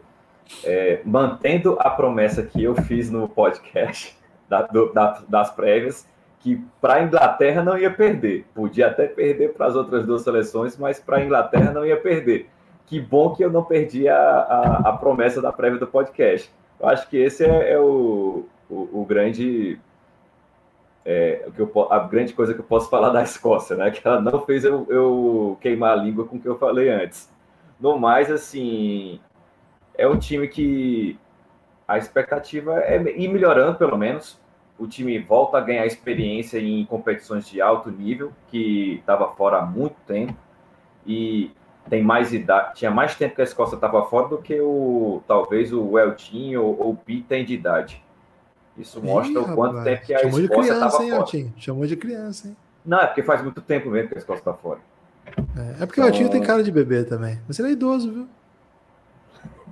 [0.63, 4.17] é, mantendo a promessa que eu fiz no podcast
[4.49, 6.07] da, do, da, das prévias,
[6.41, 8.45] que para a Inglaterra não ia perder.
[8.55, 12.51] Podia até perder para as outras duas seleções, mas para a Inglaterra não ia perder.
[12.87, 16.53] Que bom que eu não perdi a, a, a promessa da prévia do podcast.
[16.79, 19.81] Eu acho que esse é, é o, o, o grande
[21.05, 23.91] é, que eu, a grande coisa que eu posso falar da Escócia, né?
[23.93, 27.31] Que ela não fez eu, eu queimar a língua com o que eu falei antes.
[27.79, 29.21] No mais, assim,
[29.97, 31.19] é um time que
[31.87, 34.41] a expectativa é ir melhorando, pelo menos.
[34.79, 39.67] O time volta a ganhar experiência em competições de alto nível, que estava fora há
[39.67, 40.35] muito tempo.
[41.07, 41.53] E
[41.89, 45.73] tem mais idade, tinha mais tempo que a Escócia estava fora do que o talvez
[45.73, 48.04] o Eltinho ou o Pi tem de idade.
[48.77, 49.85] Isso mostra Ih, o quanto rapaz.
[49.85, 51.27] tempo que a Chamou Escócia estava fora.
[51.35, 52.57] Hein, Chamou de criança, hein?
[52.85, 54.81] Não, é porque faz muito tempo mesmo que a Escócia está fora.
[55.27, 56.05] É, é porque então...
[56.05, 57.41] o Altinho tem cara de bebê também.
[57.47, 58.29] Mas ele é idoso, viu?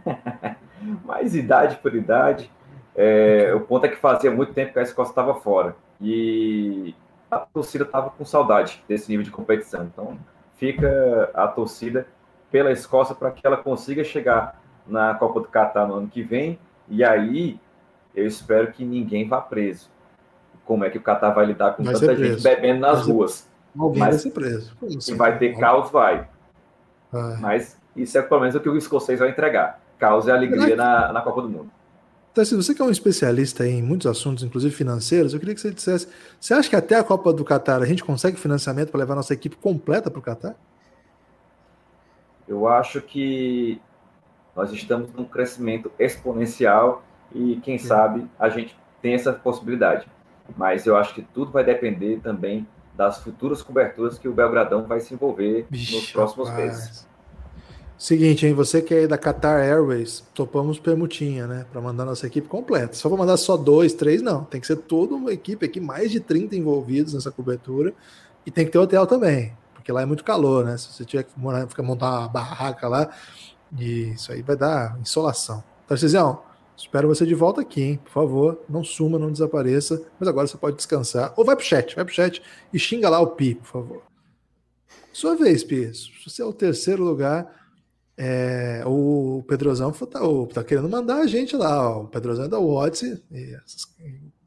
[1.05, 2.51] Mais idade por idade.
[2.95, 5.77] É, o ponto é que fazia muito tempo que a Escócia estava fora.
[6.01, 6.95] E
[7.31, 9.85] a torcida estava com saudade desse nível de competição.
[9.85, 10.19] Então,
[10.57, 12.07] fica a torcida
[12.51, 16.59] pela Escócia para que ela consiga chegar na Copa do Catar no ano que vem.
[16.89, 17.59] E aí
[18.15, 19.91] eu espero que ninguém vá preso.
[20.65, 23.49] Como é que o Catar vai lidar com vai tanta gente bebendo nas vai ruas?
[23.79, 24.77] Alguém Mas, vai ser preso.
[25.01, 26.29] Se vai ter caos, vai.
[27.41, 29.81] Mas isso é pelo menos o que o escocês vai entregar.
[29.99, 31.71] Caos e alegria na, na Copa do Mundo.
[32.33, 35.61] Então, se você que é um especialista em muitos assuntos, inclusive financeiros, eu queria que
[35.61, 36.09] você dissesse:
[36.41, 39.35] você acha que até a Copa do Catar a gente consegue financiamento para levar nossa
[39.35, 40.57] equipe completa para o Catar?
[42.49, 43.81] Eu acho que
[44.57, 47.03] nós estamos num crescimento exponencial
[47.35, 50.07] e quem sabe a gente tem essa possibilidade.
[50.57, 55.01] Mas eu acho que tudo vai depender também das futuras coberturas que o Belgradão vai
[55.01, 56.67] se envolver Bicho, nos próximos rapaz.
[56.67, 57.13] meses.
[57.97, 58.53] Seguinte, hein?
[58.53, 61.65] Você que é da Qatar Airways, topamos permutinha, né?
[61.71, 62.95] Para mandar nossa equipe completa.
[62.95, 64.43] Só vou mandar só dois, três, não.
[64.45, 67.95] Tem que ser toda uma equipe aqui, mais de 30 envolvidos nessa cobertura.
[68.45, 70.77] E tem que ter hotel também, porque lá é muito calor, né?
[70.77, 73.09] Se você tiver que morar, ficar montar uma barraca lá,
[73.79, 75.63] isso aí vai dar insolação.
[75.87, 76.43] Tarcisião,
[76.83, 78.01] espero você de volta aqui, hein?
[78.05, 80.03] Por favor, não suma, não desapareça.
[80.19, 81.33] Mas agora você pode descansar.
[81.37, 84.03] Ou vai pro chat, vai pro chat e xinga lá o Pi, por favor.
[85.13, 85.93] Sua vez, Pi.
[86.25, 87.63] Você é o terceiro lugar
[88.17, 90.21] é, o Pedrozão tá,
[90.53, 91.91] tá, querendo mandar a gente lá.
[91.91, 92.03] Ó.
[92.03, 93.23] O Pedrozão é da Odyssey.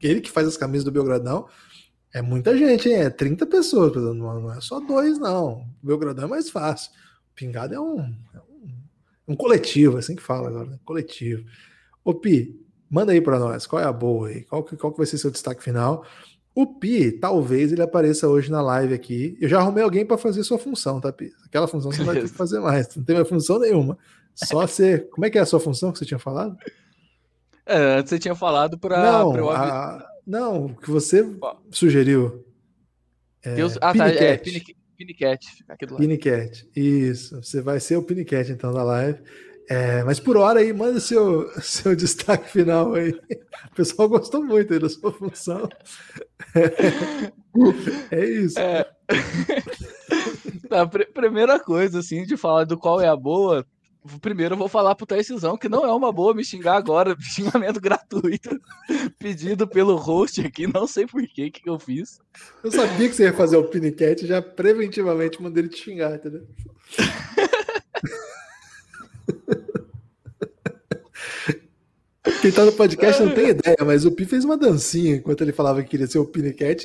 [0.00, 1.48] Ele que faz as camisas do Belgradão.
[2.12, 2.96] É muita gente, hein?
[2.96, 3.94] É 30 pessoas.
[3.94, 5.66] Não é só dois, não.
[5.82, 6.90] O Belgradão é mais fácil.
[7.32, 10.78] O Pingado é um, é um, um coletivo, é assim que fala agora, né?
[10.84, 11.44] Coletivo.
[12.06, 12.56] Ô, Pi,
[12.88, 13.66] manda aí para nós.
[13.66, 14.44] Qual é a boa aí?
[14.44, 16.06] Qual que, qual que vai ser seu destaque final?
[16.54, 19.36] O Pi, talvez ele apareça hoje na live aqui.
[19.40, 21.32] Eu já arrumei alguém para fazer sua função, tá, Pi?
[21.44, 22.94] Aquela função você não vai ter que fazer mais.
[22.94, 23.98] Não tem mais função nenhuma.
[24.36, 25.10] Só ser.
[25.10, 26.56] Como é que é a sua função que você tinha falado?
[27.66, 29.02] É, você tinha falado para.
[29.02, 29.50] Não, pra eu...
[29.50, 30.06] a...
[30.24, 31.26] não, que você
[31.72, 32.46] sugeriu.
[33.42, 33.76] É, Deus...
[33.80, 34.08] Ah, tá.
[34.08, 35.44] É, Pinicat.
[35.98, 36.68] Pinicat.
[36.74, 37.42] Isso.
[37.42, 39.18] Você vai ser o Pinicat, então, da live.
[39.68, 43.10] É, mas por hora aí, manda seu, seu destaque final aí.
[43.10, 45.68] O pessoal gostou muito aí da sua função.
[46.54, 48.58] É, é isso.
[48.58, 48.86] É...
[50.68, 53.66] tá, pr primeira coisa, assim, de falar do qual é a boa,
[54.20, 57.80] primeiro eu vou falar pro Tarcisão que não é uma boa me xingar agora, xingamento
[57.80, 58.50] gratuito,
[59.18, 62.20] pedido pelo host aqui, não sei por que que eu fiz.
[62.62, 66.46] Eu sabia que você ia fazer o piniquete, já preventivamente mandei ele te xingar, entendeu?
[72.40, 75.52] Quem tá no podcast não tem ideia, mas o Pi fez uma dancinha enquanto ele
[75.52, 76.84] falava que queria ser o Pinicat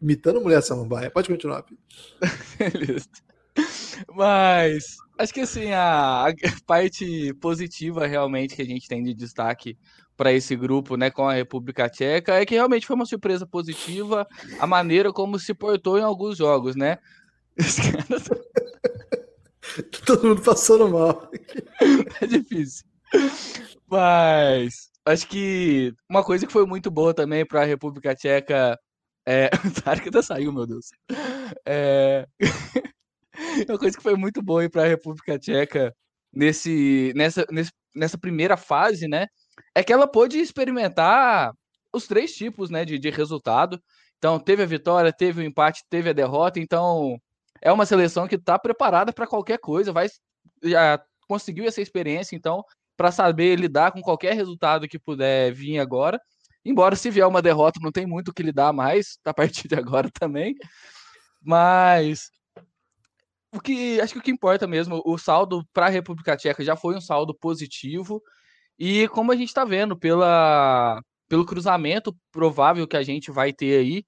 [0.00, 1.10] imitando mulher samambaia.
[1.10, 1.78] Pode continuar, Pi.
[2.58, 3.08] Beleza.
[4.14, 6.34] Mas acho que assim, a, a,
[6.66, 9.76] parte positiva realmente que a gente tem de destaque
[10.16, 14.26] para esse grupo, né, com a República Tcheca, é que realmente foi uma surpresa positiva
[14.58, 16.98] a maneira como se portou em alguns jogos, né?
[20.04, 21.30] Todo mundo passando mal.
[22.20, 22.84] É difícil.
[23.90, 28.78] Mas acho que uma coisa que foi muito boa também para a República Tcheca
[29.26, 29.50] é.
[29.84, 30.90] Até saiu, meu Deus.
[31.66, 32.26] É...
[33.68, 35.94] uma coisa que foi muito boa para a República Tcheca
[36.32, 39.26] nesse, nessa, nesse, nessa primeira fase, né?
[39.74, 41.52] É que ela pôde experimentar
[41.92, 43.80] os três tipos né, de, de resultado.
[44.18, 46.60] Então, teve a vitória, teve o empate, teve a derrota.
[46.60, 47.18] Então,
[47.60, 50.08] é uma seleção que está preparada para qualquer coisa, vai
[50.62, 52.64] já conseguiu essa experiência, então
[53.00, 56.20] para saber lidar com qualquer resultado que puder vir agora.
[56.62, 59.74] Embora se vier uma derrota, não tem muito o que lidar mais a partir de
[59.74, 60.54] agora também.
[61.42, 62.30] Mas
[63.54, 66.76] o que acho que o que importa mesmo, o saldo para a República Tcheca já
[66.76, 68.22] foi um saldo positivo.
[68.78, 73.78] E como a gente está vendo pela, pelo cruzamento provável que a gente vai ter
[73.78, 74.04] aí,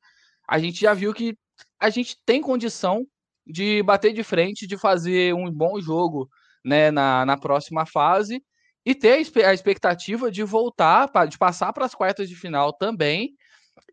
[0.47, 1.35] a gente já viu que
[1.81, 3.07] a gente tem condição
[3.47, 6.29] de bater de frente, de fazer um bom jogo
[6.63, 8.45] né, na, na próxima fase
[8.85, 13.35] e ter a expectativa de voltar, de passar para as quartas de final também.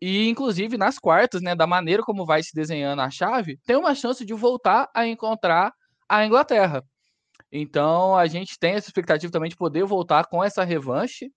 [0.00, 3.94] E, inclusive, nas quartas, né, da maneira como vai se desenhando a chave, tem uma
[3.94, 5.72] chance de voltar a encontrar
[6.08, 6.82] a Inglaterra.
[7.52, 11.30] Então, a gente tem essa expectativa também de poder voltar com essa revanche.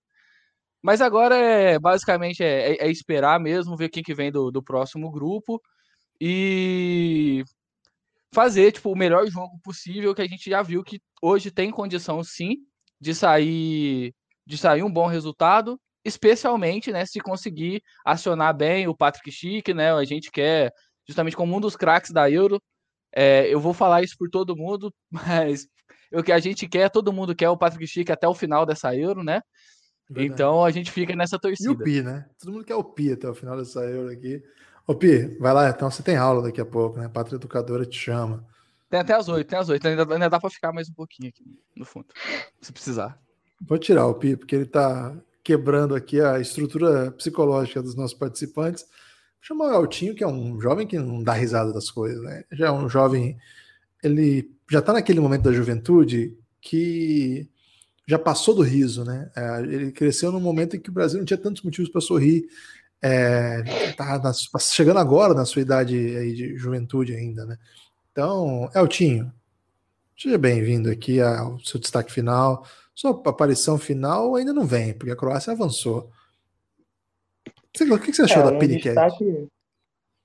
[0.82, 4.62] Mas agora, é basicamente, é, é, é esperar mesmo, ver quem que vem do, do
[4.62, 5.60] próximo grupo.
[6.20, 7.44] E
[8.34, 12.22] fazer tipo, o melhor jogo possível, que a gente já viu que hoje tem condição
[12.24, 12.56] sim
[13.00, 14.14] de sair
[14.46, 19.92] de sair um bom resultado, especialmente, né, se conseguir acionar bem o Patrick Schick, né,
[19.92, 20.70] a gente quer
[21.06, 22.60] justamente como um dos craques da Euro,
[23.14, 25.66] é, eu vou falar isso por todo mundo, mas
[26.12, 28.94] o que a gente quer, todo mundo quer o Patrick Schick até o final dessa
[28.94, 29.40] Euro, né?
[30.08, 30.32] Verdade.
[30.32, 31.70] Então a gente fica nessa torcida.
[31.70, 32.26] E o Pi, né?
[32.38, 34.42] Todo mundo quer o Pi até o final dessa Euro aqui.
[34.86, 37.08] Ô Pi, vai lá, então você tem aula daqui a pouco, né?
[37.08, 38.46] Pátria Educadora te chama.
[38.94, 39.88] Tem até as oito, tem as oito.
[39.88, 41.42] Ainda, ainda dá para ficar mais um pouquinho aqui
[41.74, 42.06] no fundo,
[42.60, 43.18] se precisar.
[43.66, 48.84] Vou tirar o Pi, porque ele está quebrando aqui a estrutura psicológica dos nossos participantes.
[48.84, 48.90] Vou
[49.40, 52.44] chamar o Altinho, que é um jovem que não dá risada das coisas, né?
[52.52, 53.36] Já é um jovem,
[54.00, 57.50] ele já está naquele momento da juventude que
[58.06, 59.28] já passou do riso, né?
[59.34, 62.46] É, ele cresceu num momento em que o Brasil não tinha tantos motivos para sorrir.
[63.02, 67.58] É, tá chegando agora na sua idade aí de juventude ainda, né?
[68.14, 69.32] Então, Eltinho,
[70.16, 72.64] seja bem-vindo aqui ao seu destaque final.
[72.94, 76.12] Sua aparição final ainda não vem, porque a Croácia avançou.
[77.74, 78.94] O que você achou é, da Piniquete?
[78.94, 79.48] Destaque...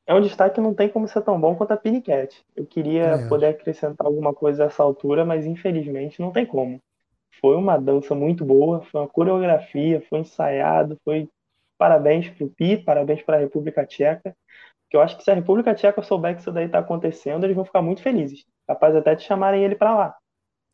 [0.05, 2.39] é um destaque que não tem como ser tão bom quanto a Pinicat.
[2.55, 3.27] Eu queria é.
[3.27, 6.79] poder acrescentar alguma coisa a essa altura, mas infelizmente não tem como.
[7.41, 11.27] Foi uma dança muito boa, foi uma coreografia, foi ensaiado, foi
[11.75, 14.35] parabéns para o Pi, parabéns para a República Tcheca.
[14.89, 17.55] Que eu acho que se a República Tcheca souber que isso daí está acontecendo, eles
[17.55, 18.45] vão ficar muito felizes.
[18.67, 20.15] Capaz até de chamarem ele para lá.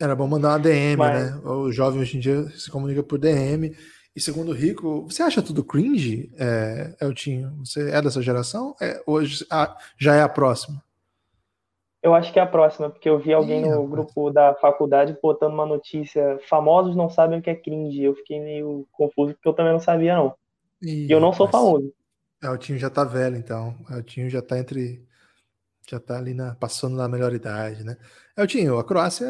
[0.01, 1.35] Era bom mandar uma DM, mas...
[1.35, 1.41] né?
[1.49, 3.75] O jovem hoje em dia se comunica por DM.
[4.15, 7.51] E segundo o Rico, você acha tudo cringe, é, Eltinho?
[7.59, 8.73] Você é dessa geração?
[8.81, 10.81] É, hoje ah, já é a próxima?
[12.01, 15.17] Eu acho que é a próxima, porque eu vi alguém Ih, no grupo da faculdade
[15.21, 18.03] botando uma notícia: famosos não sabem o que é cringe.
[18.03, 20.33] Eu fiquei meio confuso, porque eu também não sabia, não.
[20.81, 21.91] Ih, e eu não sou famoso.
[22.45, 23.75] Eltinho já tá velho, então.
[23.89, 25.05] Eltinho já tá entre.
[25.89, 27.95] Já tá ali na, passando na melhor idade, né?
[28.35, 29.27] Eltinho, a Croácia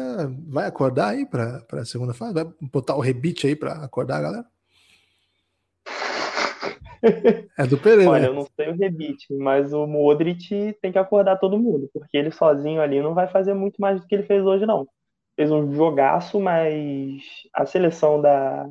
[0.48, 2.32] vai acordar aí para a segunda fase?
[2.32, 4.46] Vai botar o rebite aí para acordar a galera?
[7.58, 8.10] É do Pereira.
[8.10, 12.16] Olha, eu não sei o rebite, mas o Modric tem que acordar todo mundo, porque
[12.16, 14.88] ele sozinho ali não vai fazer muito mais do que ele fez hoje, não.
[15.36, 18.66] Fez um jogaço, mas a seleção da,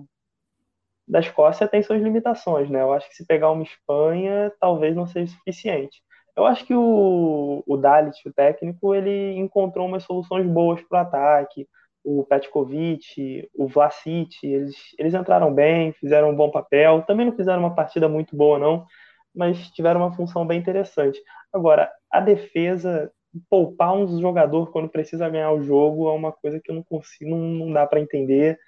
[1.07, 2.81] da Escócia tem suas limitações, né?
[2.81, 6.01] Eu acho que se pegar uma Espanha, talvez não seja suficiente.
[6.35, 11.01] Eu acho que o, o Dalit, o técnico, ele encontrou umas soluções boas para o
[11.01, 11.67] ataque
[12.05, 17.59] o Petkovic, o Vlasic, eles, eles entraram bem, fizeram um bom papel, também não fizeram
[17.59, 18.85] uma partida muito boa não,
[19.33, 21.19] mas tiveram uma função bem interessante.
[21.51, 23.11] Agora, a defesa,
[23.49, 27.31] poupar um jogador quando precisa ganhar o jogo é uma coisa que eu não consigo,
[27.31, 28.59] não, não dá para entender,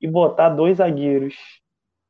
[0.00, 1.34] e botar dois zagueiros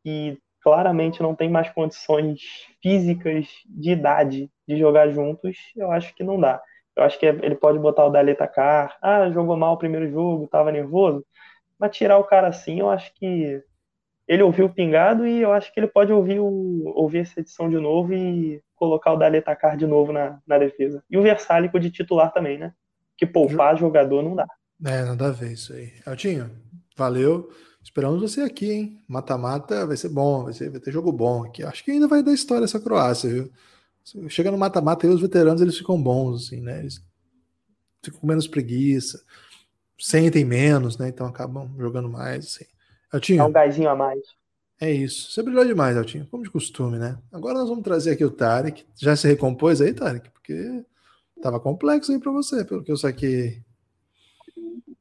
[0.06, 2.40] que claramente não tem mais condições
[2.80, 6.62] físicas de idade de jogar juntos, eu acho que não dá.
[6.96, 8.96] Eu acho que ele pode botar o Dali Takar.
[9.02, 11.26] Ah, jogou mal o primeiro jogo, tava nervoso.
[11.76, 13.60] Mas tirar o cara assim, eu acho que
[14.28, 17.68] ele ouviu o pingado e eu acho que ele pode ouvir, o, ouvir essa edição
[17.68, 21.02] de novo e colocar o Dali Takar de novo na, na defesa.
[21.10, 22.72] E o Versálico de titular também, né?
[23.18, 24.46] Que poupar jogador não dá.
[24.84, 25.94] É, dá a ver isso aí.
[26.06, 26.48] Altinho,
[26.96, 27.50] valeu.
[27.86, 29.00] Esperamos você aqui, hein?
[29.06, 31.62] Mata-mata vai ser bom, vai, ser, vai ter jogo bom aqui.
[31.62, 34.28] Acho que ainda vai dar história essa Croácia, viu?
[34.28, 36.80] Chega no mata-mata e os veteranos eles ficam bons, assim, né?
[36.80, 37.00] Eles
[38.02, 39.22] ficam com menos preguiça,
[39.96, 41.08] sentem menos, né?
[41.08, 42.64] Então acabam jogando mais, assim.
[43.12, 44.20] Altinho, Dá um gásinho a mais.
[44.80, 45.30] É isso.
[45.30, 47.16] Você brilhou demais, Altinho, como de costume, né?
[47.30, 48.84] Agora nós vamos trazer aqui o Tarek.
[48.96, 50.28] Já se recompôs aí, Tarek?
[50.30, 50.84] Porque
[51.40, 53.62] tava complexo aí para você, pelo que eu saquei.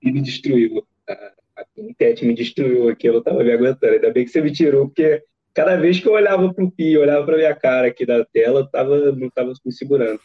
[0.03, 0.85] E me destruiu.
[1.09, 1.34] A,
[1.77, 3.93] a me destruiu aqui, eu não tava me aguentando.
[3.93, 5.21] Ainda bem que você me tirou, porque
[5.53, 8.61] cada vez que eu olhava para o Pi, olhava para minha cara aqui da tela,
[8.61, 10.19] eu tava, não estava me segurando.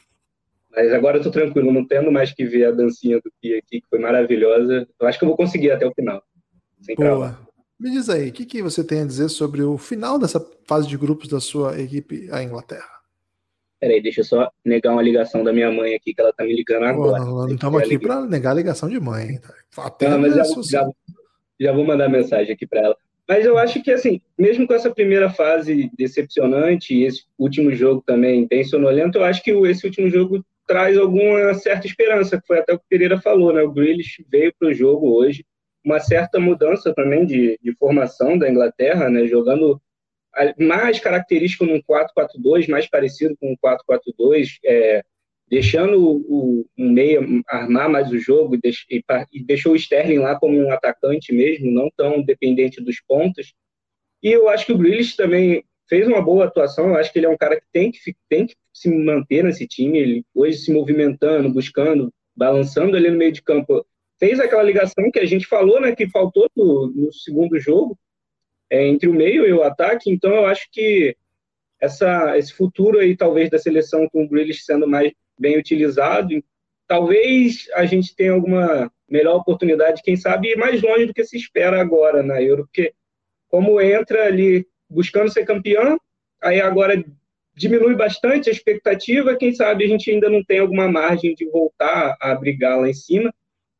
[0.70, 3.80] Mas agora eu tô tranquilo, não tendo mais que ver a dancinha do Pi aqui,
[3.80, 4.86] que foi maravilhosa.
[5.00, 6.22] Eu acho que eu vou conseguir até o final.
[6.80, 7.38] Sem Boa.
[7.78, 10.86] Me diz aí, o que, que você tem a dizer sobre o final dessa fase
[10.86, 13.00] de grupos da sua equipe, a Inglaterra?
[13.80, 16.54] Peraí, deixa eu só negar uma ligação da minha mãe aqui, que ela tá me
[16.54, 17.24] ligando agora.
[17.24, 19.40] Pô, não estamos aqui para negar a ligação de mãe.
[19.78, 20.90] Até não, mas já, já,
[21.60, 22.96] já, vou mandar mensagem aqui para ela.
[23.28, 28.02] Mas eu acho que, assim, mesmo com essa primeira fase decepcionante e esse último jogo
[28.04, 32.58] também bem sonolento, eu acho que esse último jogo traz alguma certa esperança, que foi
[32.58, 33.62] até o que o Pereira falou, né?
[33.62, 35.44] O Grealish veio para o jogo hoje,
[35.84, 39.26] uma certa mudança também de, de formação da Inglaterra, né?
[39.26, 39.80] Jogando
[40.58, 45.04] mais característico num 4-4-2, mais parecido com um 4-4-2, é,
[45.50, 50.56] deixando o, o meia armar mais o jogo e, e, deixou o Sterling lá como
[50.56, 53.52] um atacante mesmo, não tão dependente dos pontos.
[54.22, 56.90] E eu acho que o Grealish também fez uma boa atuação.
[56.90, 57.98] Eu acho que ele é um cara que tem que,
[58.28, 59.98] tem que se manter nesse time.
[59.98, 63.84] Ele hoje se movimentando, buscando, balançando ali no meio de campo.
[64.20, 67.98] Fez aquela ligação que a gente falou, né, que faltou no, no segundo jogo,
[68.68, 70.12] é, entre o meio e o ataque.
[70.12, 71.16] Então eu acho que
[71.80, 76.44] essa, esse futuro aí, talvez, da seleção com o Grealish sendo mais bem utilizado.
[76.86, 81.36] Talvez a gente tenha alguma melhor oportunidade, quem sabe, ir mais longe do que se
[81.36, 82.92] espera agora na Euro, porque
[83.48, 85.98] como entra ali buscando ser campeão,
[86.40, 87.02] aí agora
[87.54, 92.16] diminui bastante a expectativa, quem sabe a gente ainda não tem alguma margem de voltar
[92.20, 93.32] a brigar lá em cima.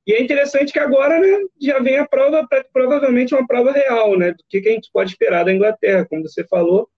[0.06, 4.32] E é interessante que agora né, já vem a prova, provavelmente uma prova real, né,
[4.32, 6.04] do que, que a gente pode esperar da Inglaterra.
[6.04, 6.88] Como você falou,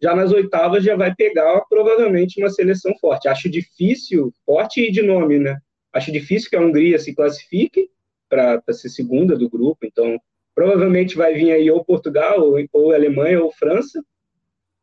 [0.00, 3.28] já nas oitavas já vai pegar provavelmente uma seleção forte.
[3.28, 5.58] Acho difícil, forte e de nome, né?
[5.92, 7.88] Acho difícil que a Hungria se classifique
[8.28, 10.20] para ser segunda do grupo, então
[10.54, 14.02] provavelmente vai vir aí ou Portugal, ou, ou Alemanha, ou França,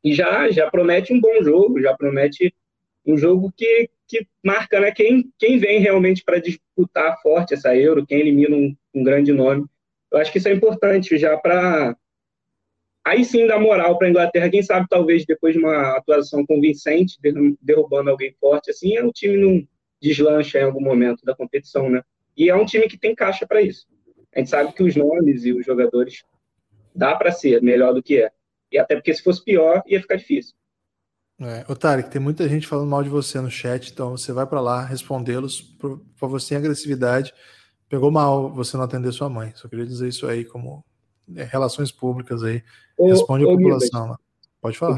[0.03, 2.53] e já, já promete um bom jogo, já promete
[3.05, 8.05] um jogo que, que marca né, quem, quem vem realmente para disputar forte essa Euro,
[8.05, 9.65] quem elimina um, um grande nome.
[10.11, 11.95] Eu acho que isso é importante já para
[13.05, 14.49] aí sim dá moral para a Inglaterra.
[14.49, 17.19] Quem sabe, talvez, depois de uma atuação convincente,
[17.61, 19.67] derrubando alguém forte assim, o time não
[20.01, 22.01] deslancha em algum momento da competição, né?
[22.35, 23.85] E é um time que tem caixa para isso.
[24.35, 26.23] A gente sabe que os nomes e os jogadores
[26.93, 28.31] dá para ser melhor do que é.
[28.71, 30.55] E até porque se fosse pior, ia ficar difícil.
[31.39, 34.61] É, Tarek, tem muita gente falando mal de você no chat, então você vai para
[34.61, 37.33] lá respondê-los, por favor, sem agressividade.
[37.89, 39.51] Pegou mal você não atender sua mãe.
[39.55, 40.94] Só queria dizer isso aí como é,
[41.27, 42.61] relações públicas aí.
[42.99, 44.15] Responde ô, a população.
[44.61, 44.97] Pode falar.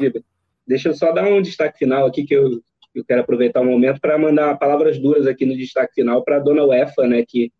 [0.65, 2.61] Deixa eu só dar um destaque final aqui que eu,
[2.93, 6.37] eu quero aproveitar o um momento para mandar palavras duras aqui no destaque final para
[6.37, 7.51] a dona UEFA, né, que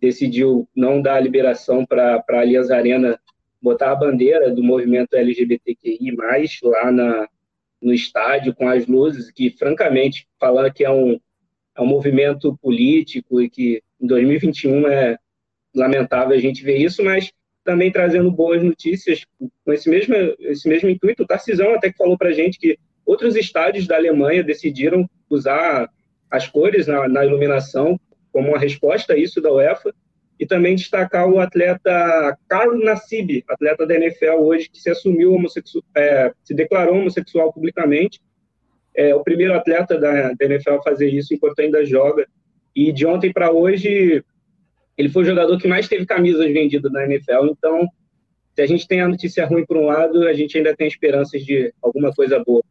[0.00, 3.18] decidiu não dar liberação para a Aliança Arena
[3.60, 6.16] botar a bandeira do movimento LGBTQI+,
[6.62, 7.28] lá na,
[7.82, 11.18] no estádio, com as luzes, que, francamente, falando que é um,
[11.76, 15.18] é um movimento político e que em 2021 é
[15.74, 17.32] lamentável a gente ver isso, mas
[17.68, 21.22] também trazendo boas notícias com esse mesmo, esse mesmo intuito.
[21.22, 25.86] O Tarcisão até que falou para a gente que outros estádios da Alemanha decidiram usar
[26.30, 28.00] as cores na, na iluminação
[28.32, 29.94] como uma resposta a isso da UEFA
[30.40, 35.84] e também destacar o atleta Carlos Nassib, atleta da NFL hoje, que se assumiu homossexual,
[35.94, 38.18] é, se declarou homossexual publicamente.
[38.96, 42.26] É o primeiro atleta da, da NFL a fazer isso, enquanto ainda joga.
[42.74, 44.24] E de ontem para hoje,
[44.98, 47.46] ele foi o jogador que mais teve camisas vendidas na NFL.
[47.50, 47.88] Então,
[48.54, 51.44] se a gente tem a notícia ruim por um lado, a gente ainda tem esperanças
[51.44, 52.62] de alguma coisa boa.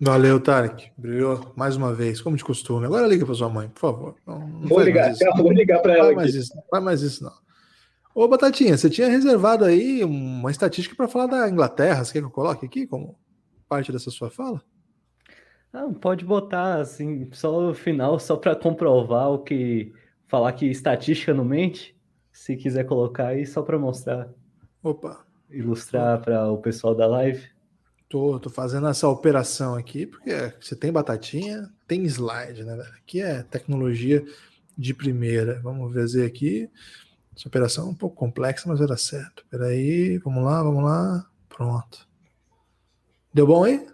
[0.00, 0.90] Valeu, Tarek.
[0.96, 2.86] Brilhou mais uma vez, como de costume.
[2.86, 4.14] Agora liga para sua mãe, por favor.
[4.26, 6.06] Não, não vou ligar, vou ligar para ela.
[6.06, 7.32] Vai mais, isso, vai mais isso, não.
[8.14, 12.04] Ô, Batatinha, você tinha reservado aí uma estatística para falar da Inglaterra.
[12.04, 13.18] Você quer que eu coloque aqui como
[13.68, 14.62] parte dessa sua fala?
[15.72, 19.92] Não, pode botar assim, só no final, só para comprovar o que.
[20.28, 21.96] Falar que estatística não mente.
[22.30, 24.28] Se quiser colocar aí, só para mostrar.
[24.82, 25.26] Opa.
[25.50, 27.48] Ilustrar para o pessoal da live.
[28.08, 32.94] Tô, tô fazendo essa operação aqui, porque você tem batatinha, tem slide, né, velho?
[32.94, 34.24] Aqui é tecnologia
[34.76, 35.60] de primeira.
[35.62, 36.70] Vamos ver aqui.
[37.36, 39.44] Essa operação é um pouco complexa, mas vai dar certo.
[39.50, 41.26] Peraí, vamos lá, vamos lá.
[41.48, 42.08] Pronto.
[43.32, 43.86] Deu bom aí?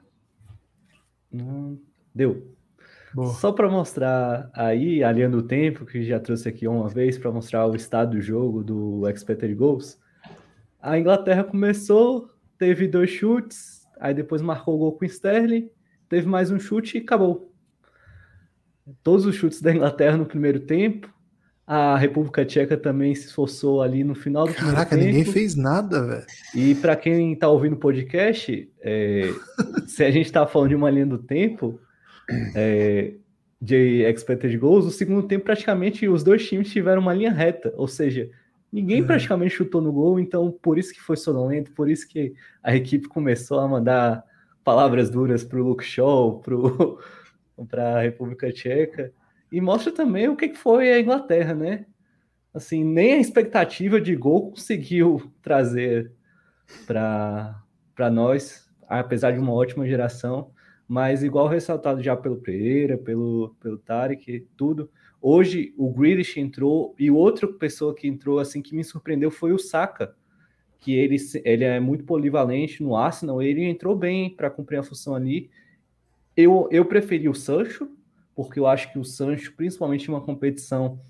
[1.31, 1.79] Não,
[2.15, 2.54] deu.
[3.15, 3.33] Boa.
[3.35, 7.65] Só para mostrar aí, aliando o tempo, que já trouxe aqui uma vez, para mostrar
[7.67, 9.97] o estado do jogo do Expected Goals.
[10.83, 15.71] A Inglaterra começou, teve dois chutes, aí depois marcou o gol com o Sterling,
[16.09, 17.55] teve mais um chute e acabou.
[19.03, 21.09] Todos os chutes da Inglaterra no primeiro tempo.
[21.67, 25.19] A República Tcheca também se esforçou ali no final do Caraca, primeiro tempo.
[25.19, 26.27] ninguém fez nada, velho.
[26.55, 29.31] E para quem está ouvindo o podcast, é,
[29.87, 31.81] se a gente está falando de uma linha do tempo
[32.55, 33.15] é,
[33.61, 37.89] de expected goals, o segundo tempo praticamente os dois times tiveram uma linha reta, ou
[37.89, 38.31] seja,
[38.75, 39.07] Ninguém uhum.
[39.07, 43.07] praticamente chutou no gol, então por isso que foi sonolento, por isso que a equipe
[43.07, 44.25] começou a mandar
[44.65, 46.43] palavras duras para o Luke Shaw,
[47.71, 49.13] para a República Tcheca.
[49.53, 51.87] E mostra também o que foi a Inglaterra, né?
[52.53, 56.11] Assim, nem a expectativa de gol conseguiu trazer
[56.85, 60.51] para nós, apesar de uma ótima geração,
[60.87, 64.91] mas igual ressaltado já pelo Pereira, pelo, pelo Tarek, tudo,
[65.27, 69.59] Hoje o Grealish entrou e outra pessoa que entrou assim que me surpreendeu foi o
[69.59, 70.15] Saka,
[70.79, 71.17] que ele,
[71.47, 75.49] ele é muito polivalente no Arsenal, ele entrou bem para cumprir a função ali.
[76.37, 77.89] Eu, eu preferi o Sancho,
[78.37, 81.01] porque eu acho que o Sancho, principalmente em uma competição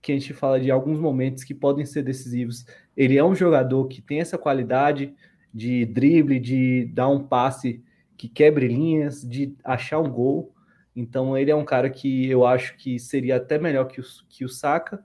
[0.00, 2.64] que a gente fala de alguns momentos que podem ser decisivos,
[2.96, 5.12] ele é um jogador que tem essa qualidade
[5.52, 7.82] de drible, de dar um passe
[8.16, 10.54] que quebre linhas, de achar um gol.
[10.94, 14.44] Então ele é um cara que eu acho que seria até melhor que o, que
[14.44, 15.02] o Saka,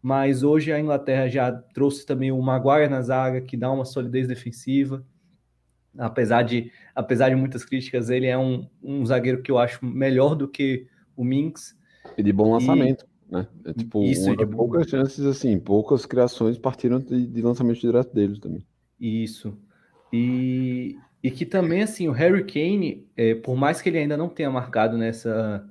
[0.00, 4.26] mas hoje a Inglaterra já trouxe também o Maguire na zaga, que dá uma solidez
[4.26, 5.04] defensiva.
[5.96, 10.34] Apesar de, apesar de muitas críticas, ele é um, um zagueiro que eu acho melhor
[10.34, 10.86] do que
[11.16, 11.76] o Minks.
[12.16, 13.32] E de bom lançamento, e...
[13.34, 13.46] né?
[13.64, 18.12] É tipo, Isso, uma de poucas chances, assim, poucas criações partiram de, de lançamento direto
[18.14, 18.64] deles também.
[18.98, 19.56] Isso.
[20.12, 24.28] E, e que também, assim, o Harry Kane, é, por mais que ele ainda não
[24.28, 25.64] tenha marcado nessa,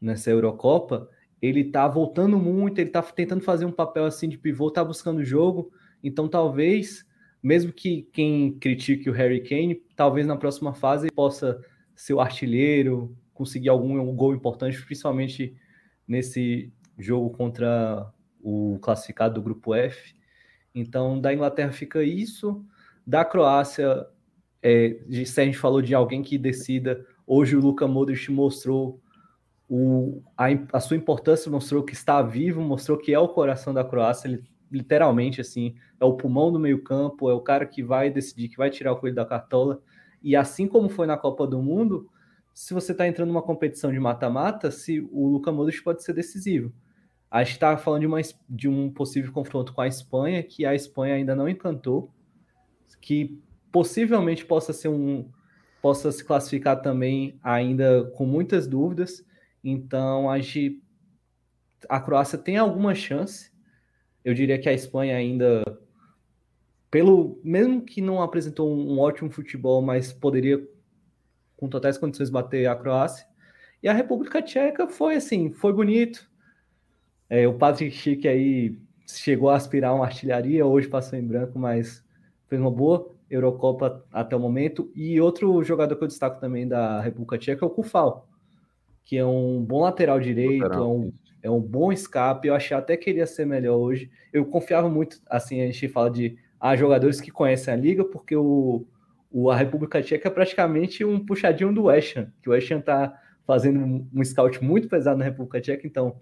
[0.00, 1.08] nessa Eurocopa,
[1.40, 5.18] ele tá voltando muito, ele tá tentando fazer um papel assim de pivô, tá buscando
[5.18, 5.70] o jogo.
[6.02, 7.06] Então, talvez,
[7.40, 11.60] mesmo que quem critique o Harry Kane, talvez na próxima fase ele possa
[11.94, 15.54] ser o artilheiro, conseguir algum gol importante, principalmente
[16.08, 20.14] nesse jogo contra o classificado do grupo F.
[20.74, 22.64] Então, da Inglaterra fica isso.
[23.06, 24.06] Da Croácia,
[24.62, 29.00] é, se a gente falou de alguém que decida, hoje o Luka Modric mostrou
[29.68, 33.84] o, a, a, sua importância, mostrou que está vivo, mostrou que é o coração da
[33.84, 38.48] Croácia, ele literalmente assim, é o pulmão do meio-campo, é o cara que vai decidir,
[38.48, 39.80] que vai tirar o coelho da cartola.
[40.22, 42.08] E assim como foi na Copa do Mundo,
[42.52, 46.72] se você está entrando numa competição de mata-mata, se o Luka Modric pode ser decisivo.
[47.30, 50.74] A gente está falando de, uma, de um possível confronto com a Espanha, que a
[50.74, 52.10] Espanha ainda não encantou,
[53.00, 53.40] que
[53.76, 55.30] possivelmente possa ser um
[55.82, 59.22] possa se classificar também ainda com muitas dúvidas.
[59.62, 60.82] Então a gente,
[61.86, 63.52] a Croácia tem alguma chance.
[64.24, 65.62] Eu diria que a Espanha ainda
[66.90, 70.66] pelo mesmo que não apresentou um, ótimo futebol, mas poderia
[71.54, 73.26] com totais condições bater a Croácia.
[73.82, 76.26] E a República Tcheca foi assim, foi bonito.
[77.28, 82.02] É, o Patrick Schick aí chegou a aspirar uma artilharia, hoje passou em branco, mas
[82.48, 84.90] fez uma boa Eurocopa até o momento.
[84.94, 88.28] E outro jogador que eu destaco também da República Tcheca é o Kufal,
[89.04, 90.84] que é um bom lateral direito, lateral.
[90.84, 91.12] É, um,
[91.42, 92.48] é um bom escape.
[92.48, 94.10] Eu achei até que ele ia ser melhor hoje.
[94.32, 98.34] Eu confiava muito, assim, a gente fala de ah, jogadores que conhecem a liga, porque
[98.36, 98.86] o,
[99.30, 102.80] o, a República Tcheca é praticamente um puxadinho do West Ham, que o West Ham
[102.80, 106.16] tá fazendo um, um scout muito pesado na República Tcheca, então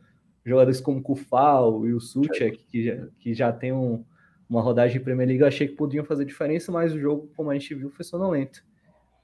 [0.44, 4.04] jogadores como Kufal e o Suchek, que já, que já tem um,
[4.48, 7.50] uma rodagem de Premier League, eu achei que podiam fazer diferença, mas o jogo, como
[7.50, 8.64] a gente viu, foi sonolento.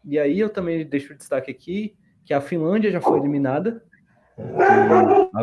[0.05, 1.95] E aí eu também deixo o destaque aqui
[2.25, 3.83] que a Finlândia já foi eliminada,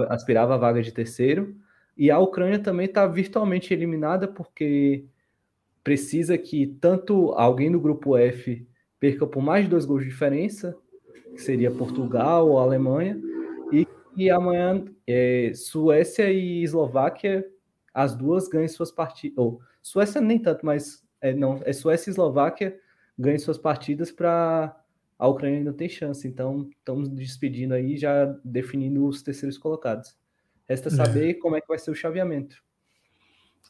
[0.09, 1.55] aspirava a vaga de terceiro,
[1.97, 5.05] e a Ucrânia também está virtualmente eliminada, porque
[5.83, 8.67] precisa que tanto alguém do grupo F
[8.99, 10.75] perca por mais de dois gols de diferença,
[11.33, 13.19] que seria Portugal ou Alemanha,
[13.71, 17.45] e, e amanhã é, Suécia e Eslováquia,
[17.97, 19.35] as duas ganhem suas partidas.
[19.39, 22.79] Ou Suécia nem tanto, mas é, não, é Suécia e Eslováquia
[23.17, 24.79] ganhem suas partidas para
[25.17, 26.27] a Ucrânia ainda tem chance.
[26.27, 30.15] Então, estamos despedindo aí, já definindo os terceiros colocados.
[30.69, 30.91] Resta é.
[30.91, 31.33] saber é.
[31.33, 32.57] como é que vai ser o chaveamento.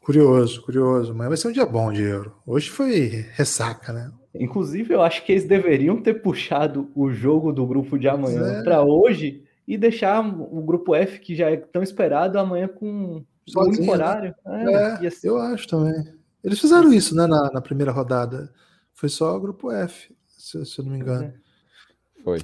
[0.01, 1.15] Curioso, curioso.
[1.15, 2.35] Mas vai ser um dia bom de Euro.
[2.45, 4.11] Hoje foi ressaca, né?
[4.35, 8.63] Inclusive, eu acho que eles deveriam ter puxado o jogo do grupo de amanhã é.
[8.63, 13.87] para hoje e deixar o grupo F, que já é tão esperado, amanhã com Sozinho,
[13.87, 14.35] um horário.
[14.45, 14.73] Né?
[14.73, 15.27] É, é assim.
[15.27, 16.13] eu acho também.
[16.43, 18.53] Eles fizeram isso, né, na, na, primeira rodada.
[18.93, 21.25] Foi só o grupo F, se, se eu não me engano.
[21.25, 22.23] É.
[22.23, 22.39] Foi.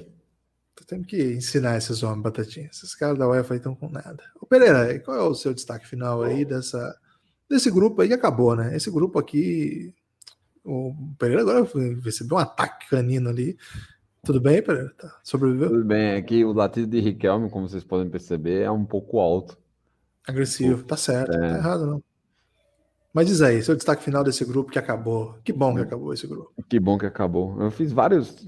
[0.86, 2.76] Temos que ensinar esses homens, Batatinhas.
[2.76, 4.22] Esses caras da UEFA aí estão com nada.
[4.40, 6.94] Ô Pereira, qual é o seu destaque final aí dessa,
[7.48, 8.76] desse grupo aí que acabou, né?
[8.76, 9.94] Esse grupo aqui.
[10.62, 11.66] O Pereira agora
[12.02, 13.56] recebeu um ataque canino ali.
[14.24, 14.92] Tudo bem, Pereira?
[14.98, 15.18] Tá.
[15.22, 15.70] Sobreviveu?
[15.70, 16.16] Tudo bem.
[16.16, 19.58] Aqui o latido de Riquelme, como vocês podem perceber, é um pouco alto.
[20.26, 21.38] Agressivo, tá certo, é.
[21.38, 22.02] não tá errado não.
[23.14, 25.36] Mas diz aí, seu destaque final desse grupo que acabou.
[25.44, 26.52] Que bom que acabou esse grupo.
[26.68, 27.62] Que bom que acabou.
[27.62, 28.44] Eu fiz vários.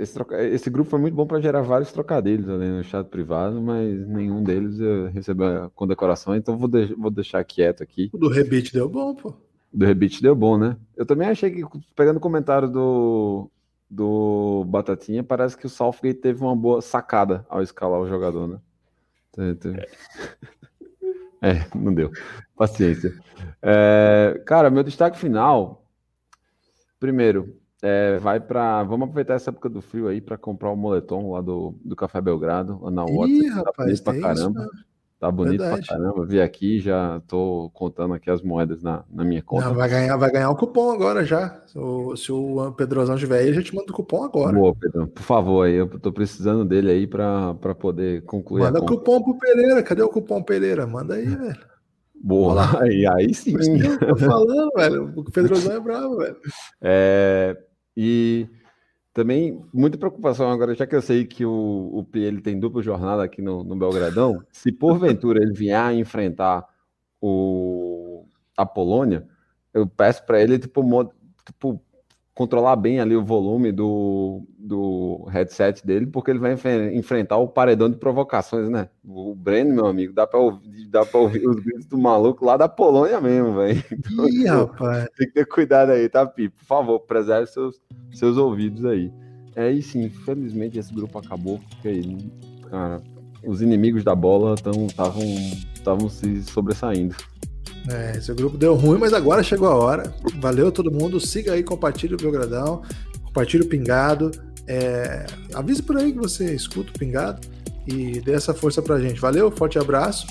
[0.00, 0.42] Esse, troca...
[0.42, 4.42] esse grupo foi muito bom para gerar vários trocadilhos ali no chat privado, mas nenhum
[4.42, 4.76] deles
[5.14, 6.92] recebeu a condecoração, então vou, de...
[6.94, 8.10] vou deixar quieto aqui.
[8.12, 9.34] O do Rebite deu bom, pô.
[9.72, 10.76] Do Rebite deu bom, né?
[10.96, 11.62] Eu também achei que,
[11.94, 13.48] pegando o comentário do,
[13.88, 18.58] do Batatinha, parece que o Southgate teve uma boa sacada ao escalar o jogador, né?
[19.38, 19.88] É.
[21.42, 22.10] É, não deu.
[22.56, 23.12] Paciência.
[23.62, 25.84] É, cara, meu destaque final.
[26.98, 28.82] Primeiro, é, vai para.
[28.82, 32.20] Vamos aproveitar essa época do frio aí para comprar o moletom lá do, do Café
[32.20, 33.38] Belgrado, lá na Watts.
[33.38, 34.62] Ih, tá rapaz, pra caramba.
[34.62, 34.84] Isso,
[35.18, 35.84] Tá bonito Verdade.
[35.84, 36.24] pra caramba.
[36.24, 39.66] Vi aqui, já tô contando aqui as moedas na, na minha conta.
[39.66, 41.60] Não, vai ganhar, vai ganhar o cupom agora já.
[41.66, 44.56] Se o, se o Pedrozão estiver aí, a gente manda o cupom agora.
[44.56, 45.08] Boa, Pedro.
[45.08, 48.62] Por favor, aí, eu tô precisando dele aí pra, pra poder concluir.
[48.62, 49.82] Manda o cupom pro Pereira.
[49.82, 50.86] Cadê o cupom Pereira?
[50.86, 51.66] Manda aí, velho.
[52.14, 53.56] Boa, aí, aí sim.
[53.98, 55.12] Tô falando, velho.
[55.16, 56.36] O Pedrozão é bravo, velho.
[56.80, 57.56] É,
[57.96, 58.46] e
[59.18, 63.24] também, muita preocupação agora, já que eu sei que o, o ele tem dupla jornada
[63.24, 66.64] aqui no, no Belgradão, se porventura ele vier a enfrentar
[67.20, 68.24] o,
[68.56, 69.26] a Polônia,
[69.74, 70.84] eu peço para ele, tipo,
[71.44, 71.82] tipo,
[72.38, 76.54] controlar bem ali o volume do, do headset dele, porque ele vai
[76.94, 78.88] enfrentar o paredão de provocações, né?
[79.04, 82.56] O Breno, meu amigo, dá para ouvir, dá pra ouvir os gritos do maluco lá
[82.56, 83.82] da Polônia mesmo, velho.
[83.90, 85.08] Então, Ih, rapaz.
[85.16, 86.56] Tem que ter cuidado aí, tá, Pipo?
[86.58, 87.82] Por favor, preserve seus,
[88.12, 89.12] seus ouvidos aí.
[89.56, 92.02] É, e sim, infelizmente esse grupo acabou, porque,
[92.70, 93.02] cara,
[93.44, 94.54] os inimigos da bola
[95.74, 97.16] estavam se sobressaindo.
[97.90, 100.12] É, esse grupo deu ruim, mas agora chegou a hora.
[100.40, 101.20] Valeu todo mundo.
[101.20, 102.82] Siga aí, compartilhe o Belgradão,
[103.24, 104.30] compartilhe o Pingado.
[104.66, 107.46] É, avise por aí que você escuta o Pingado
[107.86, 109.20] e dê essa força pra gente.
[109.20, 110.26] Valeu, forte abraço.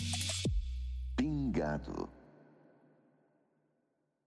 [1.16, 2.17] Pingado.